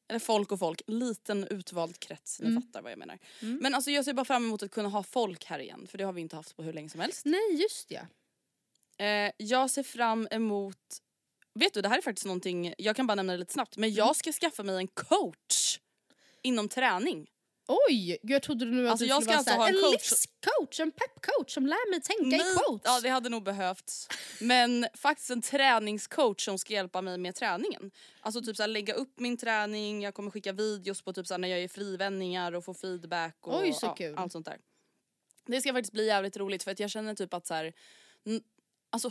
[0.09, 2.63] Eller folk och folk, liten utvald krets, ni Mm.
[2.63, 3.19] fattar vad jag menar.
[3.41, 6.05] Men alltså jag ser bara fram emot att kunna ha folk här igen för det
[6.05, 7.25] har vi inte haft på hur länge som helst.
[7.25, 8.01] Nej just ja.
[9.01, 10.77] Eh, jag ser fram emot,
[11.55, 13.93] vet du det här är faktiskt någonting, jag kan bara nämna det lite snabbt, men
[13.95, 15.79] jag ska skaffa mig en coach
[16.43, 17.27] inom träning.
[17.89, 19.59] Oj, gud, jag trodde nu att Alltså, du jag skulle ska vara alltså så här,
[19.59, 22.83] ha en en coach- livscoach, en peppcoach som lär mig tänka i Nej, quotes.
[22.85, 24.09] Ja det hade nog behövts.
[24.41, 27.91] Men faktiskt en träningscoach som ska hjälpa mig med träningen.
[28.21, 31.35] Alltså typ så här, lägga upp min träning, jag kommer skicka videos på typ så
[31.35, 34.59] här, när jag gör frivändningar och få feedback och Oj, så ja, allt sånt där.
[35.47, 37.73] Det ska faktiskt bli jävligt roligt för att jag känner typ att så här,
[38.27, 38.43] n-
[38.91, 39.11] alltså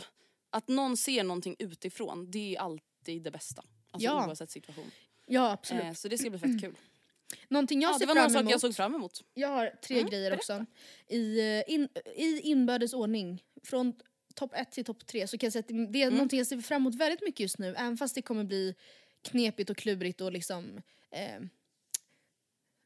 [0.50, 3.64] att någon ser någonting utifrån det är alltid det bästa.
[3.90, 4.26] Alltså Ja.
[4.26, 4.90] oavsett situation.
[5.26, 5.84] Ja absolut.
[5.84, 6.74] Eh, så det ska bli fett kul.
[7.48, 8.50] Någonting jag Ja, ser det var saker emot.
[8.50, 9.24] jag såg fram emot.
[9.34, 10.40] Jag har tre Mm, grejer berätta.
[10.56, 10.66] också.
[11.14, 13.42] I, eh, in, I inbördes ordning.
[13.64, 13.92] Från
[14.34, 16.14] topp ett till topp tre så kan jag säga att det- är Mm.
[16.14, 17.68] någonting jag ser fram emot väldigt mycket just nu.
[17.74, 18.74] Även fast det kommer bli
[19.22, 21.40] knepigt och klurigt och liksom eh,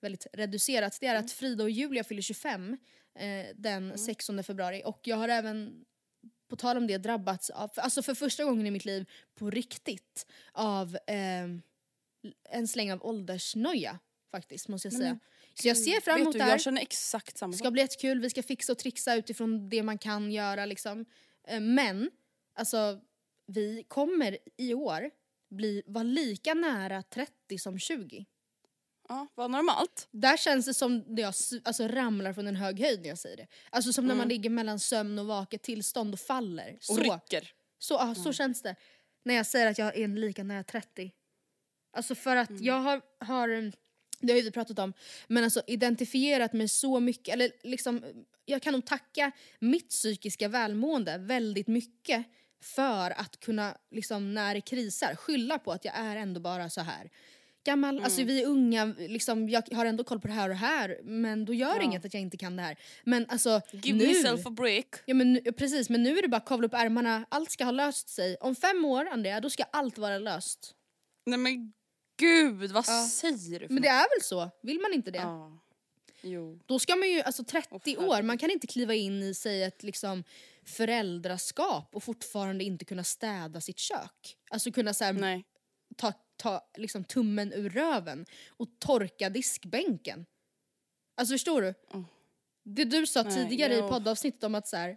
[0.01, 1.01] väldigt reducerat.
[1.01, 1.25] Det är Mm.
[1.25, 2.77] att Frida och Julia fyller 25
[3.15, 4.83] eh, den 16 februari.
[4.85, 5.85] Och jag har även
[6.49, 10.27] på tal om det drabbats av, alltså för första gången i mitt liv på riktigt
[10.53, 11.45] av eh,
[12.51, 13.99] en släng av åldersnoja
[14.31, 15.09] faktiskt måste jag säga.
[15.09, 15.21] men
[15.55, 16.51] Så jag ser fram emot du, det här.
[16.51, 19.83] jag känner exakt samma Det ska bli jättekul, vi ska fixa och trixa utifrån det
[19.83, 21.07] man kan göra liksom.
[21.49, 22.11] Eh, Men,
[22.55, 23.01] alltså
[23.47, 25.11] vi kommer i år
[25.51, 28.25] bli, vara lika nära 30 som 20.
[29.09, 30.09] Ja, vad normalt.
[30.11, 31.35] Där känns det som det jag
[31.65, 33.47] alltså, ramlar från en hög höjd när jag säger det.
[33.71, 34.29] Alltså som när man Mm.
[34.29, 36.75] ligger mellan sömn och vaket tillstånd och faller.
[36.77, 37.53] Och Så, rycker.
[37.79, 38.77] så, ja, så känns det.
[39.25, 41.13] När jag säger att jag är lika nära 30.
[41.97, 42.65] Alltså för att Mm.
[42.65, 43.73] jag har, har,
[44.21, 44.93] det har vi pratat om,
[45.29, 48.05] men alltså identifierat mig så mycket, eller liksom,
[48.45, 52.25] jag kan nog tacka mitt psykiska välmående väldigt mycket
[52.63, 56.81] för att kunna, liksom, när det krisar, skylla på att jag är ändå bara så
[56.81, 57.11] här
[57.65, 58.35] gammal, alltså Mm.
[58.35, 61.45] vi är unga, liksom, jag har ändå koll på det här och det här men
[61.45, 61.83] då gör det Ja.
[61.83, 62.77] inget att jag inte kan det här.
[63.05, 64.87] Men alltså Give nu, myself a break.
[65.07, 67.71] Ja men precis, men nu är det bara att kavla upp ärmarna, allt ska ha
[67.73, 68.37] löst sig.
[68.41, 70.75] Om fem år Andrea, då ska allt vara löst.
[71.27, 71.73] Nej men
[72.19, 73.07] gud, vad Ja.
[73.11, 74.51] säger du Men det är väl så?
[74.63, 75.19] Vill man inte det?
[75.19, 75.61] Ja.
[76.23, 76.59] Jo.
[76.67, 79.63] Då ska man ju, alltså 30 Åh, år, man kan inte kliva in i sig
[79.63, 80.25] ett liksom
[80.67, 84.37] föräldraskap och fortfarande inte kunna städa sitt kök.
[84.51, 85.43] Alltså kunna så här.
[85.97, 90.27] Ta, ta liksom tummen ur röven och torka diskbänken.
[91.17, 91.69] Alltså förstår du?
[91.69, 92.05] Oh.
[92.65, 93.87] Det du sa Nej, tidigare jo.
[93.87, 94.97] i poddavsnittet om att så här,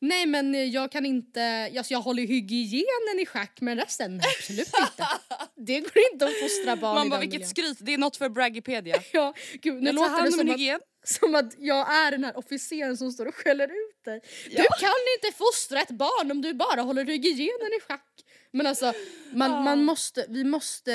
[0.00, 5.08] Nej men jag kan inte, alltså jag håller hygienen i schack men resten absolut inte.
[5.56, 7.48] Det går inte att fostra barn Man bara vilket miljön.
[7.50, 9.02] skryt, det är något för Braggipedia.
[9.12, 12.38] Ja, gud, nu Jag låter det om som att, som att jag är den här
[12.38, 14.20] officeren som står och skäller ut dig.
[14.44, 18.24] Du kan inte fostra ett barn om du bara håller hygienen i schack.
[18.52, 18.92] Men alltså,
[19.32, 20.92] man, man måste, vi måste,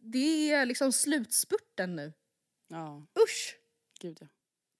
[0.00, 2.12] det är liksom slutspurten nu.
[2.68, 3.56] Ja, Usch!
[4.00, 4.26] gud ja.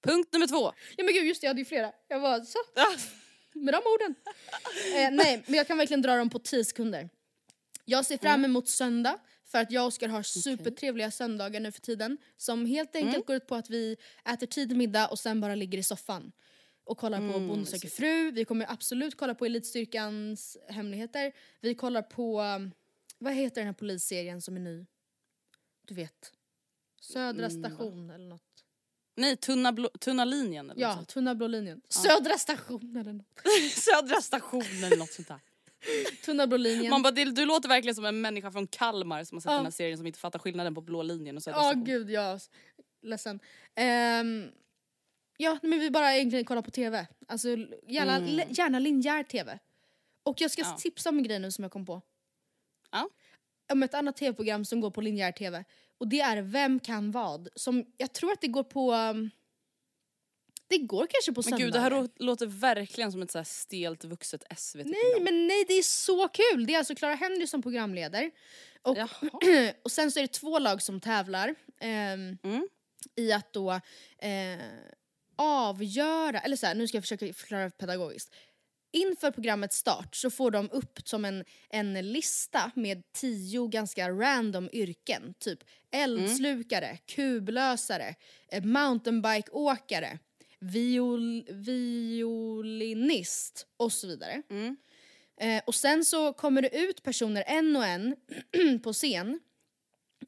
[0.03, 0.73] Punkt nummer två.
[0.97, 1.91] Ja men gud just det, jag hade ju flera.
[2.07, 2.57] Jag var så,
[3.53, 4.15] med de orden.
[4.95, 7.09] eh, nej, men jag kan verkligen dra dem på 10 sekunder.
[7.85, 11.81] Jag ser fram emot söndag för att jag och Oskar har supertrevliga söndagar nu för
[11.81, 13.97] tiden som helt enkelt går ut på att vi
[14.33, 16.31] äter tidig middag och sen bara ligger i soffan
[16.83, 18.31] och kollar på Mm, Bonde söker fru.
[18.31, 21.31] Vi kommer absolut kolla på Elitstyrkans hemligheter.
[21.61, 22.71] Vi kollar på, um,
[23.17, 24.85] vad heter den här polisserien som är ny?
[25.87, 26.31] Du vet.
[27.01, 28.41] Södra Mm, station eller något.
[29.15, 31.07] Nej, tunna, blå, tunna linjen eller Ja, något.
[31.07, 31.81] Tunna blå linjen.
[31.89, 33.27] Södra station eller något.
[33.71, 35.39] Södra stationen eller något sånt där.
[36.25, 36.89] Tunna blå linjen.
[36.89, 39.55] Man bara, du låter verkligen som en människa från Kalmar som har sett Ja.
[39.55, 41.83] den här serien som inte fattar skillnaden på blå linjen och södra Ja station.
[41.83, 42.39] gud ja.
[43.01, 43.39] ledsen.
[43.75, 44.51] Ehm,
[45.37, 47.07] ja, men vi bara egentligen kollar på TV.
[47.27, 47.47] Alltså
[47.87, 48.47] gärna, Mm.
[48.49, 49.59] gärna linjär TV.
[50.23, 50.77] Och jag ska Ja.
[50.79, 52.01] tipsa om en grej nu som jag kom på.
[52.91, 53.09] Ja.
[53.71, 55.63] Om ett annat TV-program som går på linjär TV.
[55.97, 57.47] Och det är Vem kan vad?
[57.55, 58.93] Som jag tror att det går på...
[58.93, 59.29] um,
[60.67, 61.65] det går kanske på Men söndagar.
[61.65, 65.47] gud det här lå- låter verkligen som ett så här stelt vuxet SVT Nej men
[65.47, 66.65] nej det är så kul!
[66.65, 68.31] Det är alltså Clara Henry som programleder.
[68.81, 68.97] Och,
[69.83, 71.55] och sen så är det två lag som tävlar.
[71.79, 72.67] ehm, Mm.
[73.15, 74.59] I att då eh,
[75.43, 78.33] avgöra, eller så här, nu ska jag försöka förklara pedagogiskt.
[78.91, 84.69] Inför programmets start så får de upp som en, en lista med tio ganska random
[84.73, 85.33] yrken.
[85.39, 85.59] Typ
[85.91, 88.15] eldslukare, kublösare,
[88.51, 90.19] eh, mountainbikeåkare,
[90.59, 92.97] viol, violinist
[93.77, 94.41] och så vidare.
[94.49, 94.77] Mm.
[95.39, 98.15] Eh, och sen så kommer det ut personer en och en
[98.83, 99.39] på scen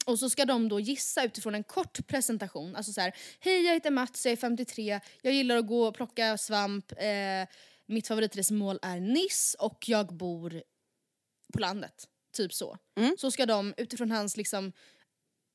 [0.05, 2.75] och så ska de då gissa utifrån en kort presentation.
[2.75, 5.95] Alltså så här, hej jag heter Mats, jag är 53, jag gillar att gå och
[5.95, 7.47] plocka svamp, eh,
[7.85, 10.63] mitt favoritresmål är Niss och jag bor
[11.53, 12.07] på landet.
[12.33, 12.77] Typ så.
[12.97, 13.15] Mm.
[13.17, 14.71] Så ska de utifrån hans liksom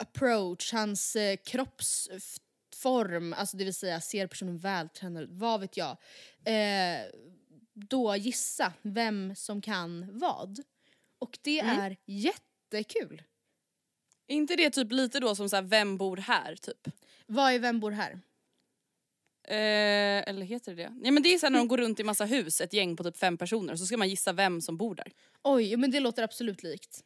[0.02, 5.96] approach, hans eh, kroppsform, alltså det vill säga ser personen vältränad ut, vad vet jag.
[6.44, 7.00] Eh,
[7.74, 10.60] då gissa vem som kan vad.
[11.18, 11.80] Och det Mm.
[11.80, 13.22] är jättekul.
[14.30, 16.88] Är inte det typ lite då som så här, vem bor här typ?
[17.26, 18.20] Vad är Vem bor här?
[19.48, 20.90] Eh, eller heter det det?
[21.00, 22.96] Nej men det är så här när de går runt i massa hus, ett gäng
[22.96, 25.12] på typ fem personer, så ska man gissa vem som bor där.
[25.42, 27.00] Oj, men det låter absolut likt.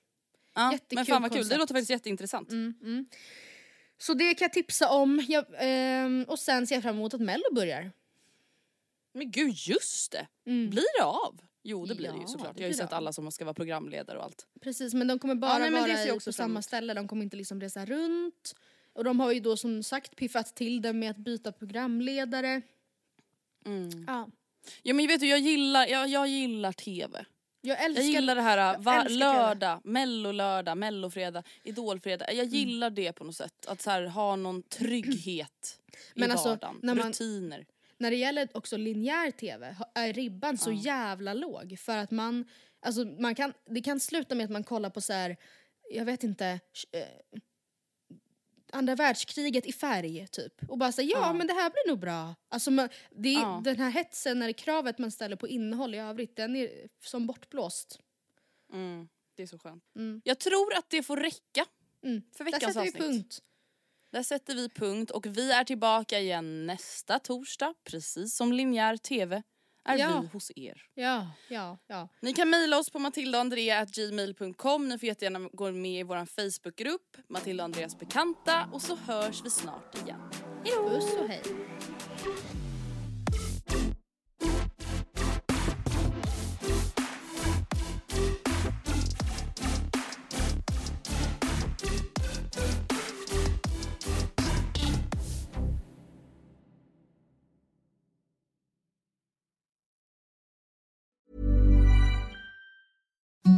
[0.55, 1.59] Ja, Jättekul men fan vad kul, det koncept.
[1.59, 2.51] låter faktiskt jätteintressant.
[2.51, 3.07] Mm, mm.
[3.99, 5.25] Så det kan jag tipsa om.
[5.29, 7.93] Jag, ehm, och sen ser jag fram emot att Mello börjar.
[9.15, 10.27] Men gud just det!
[10.47, 10.71] Mm.
[10.71, 11.41] Blir det av?
[11.67, 12.57] Jo det blir det Ja, ju såklart.
[12.57, 14.47] det Jag har ju sett alla som ska vara programledare och allt.
[14.61, 16.95] Precis, men de kommer bara nej, det ser vara i- också på samma ställe.
[16.95, 18.55] De kommer inte liksom resa runt.
[18.93, 22.63] Och de har ju då som sagt piffat till det med att byta programledare.
[23.67, 24.05] Mm.
[24.07, 24.29] Ja.
[24.83, 27.25] Ja men vet du jag gillar, jag, jag gillar TV.
[27.61, 29.19] Jag älskar, Jag gillar det här va, älskar TV.
[29.19, 32.35] lördag, mellolördag, mellofredag, idolfredag.
[32.35, 33.67] Jag gillar det på något sätt.
[33.67, 35.81] Att så här, ha någon trygghet
[36.15, 36.77] i Men alltså, vardagen.
[36.83, 37.67] när man- Rutiner.
[38.05, 42.45] När det gäller också linjär tv är ribban så jävla låg för att man,
[42.81, 45.37] alltså man kan, det kan sluta med att man kollar på så här,
[45.91, 46.61] jag vet inte,
[46.93, 47.39] eh,
[48.73, 50.53] andra världskriget i färg typ.
[50.71, 51.33] Och bara säga ja, Ja.
[51.33, 52.35] men det här blir nog bra.
[52.49, 53.61] Alltså man, det Ja.
[53.65, 56.71] den här hetsen, eller kravet man ställer på innehåll i övrigt, den är
[57.05, 57.99] som bortblåst.
[58.73, 59.85] Mm, det är så skönt.
[59.97, 60.21] Mm.
[60.25, 61.65] Jag tror att det får räcka
[62.03, 62.23] Mm.
[62.37, 63.03] för Där veckans sätter vi avsnitt.
[63.03, 63.39] punkt.
[64.15, 67.75] Där sätter vi punkt och vi är tillbaka igen nästa torsdag.
[67.85, 69.43] Precis som linjär TV
[69.85, 70.21] är Ja.
[70.21, 70.83] vi hos er.
[70.95, 72.09] Ja, ja, ja.
[72.21, 74.89] Ni kan mejla oss på matildaandrea.gmail.com.
[74.89, 78.69] Ni får jättegärna gå med i vår Facebookgrupp, Matilda och Andreas bekanta.
[78.73, 80.21] Och så hörs vi snart igen.
[80.65, 81.43] Puss och hej.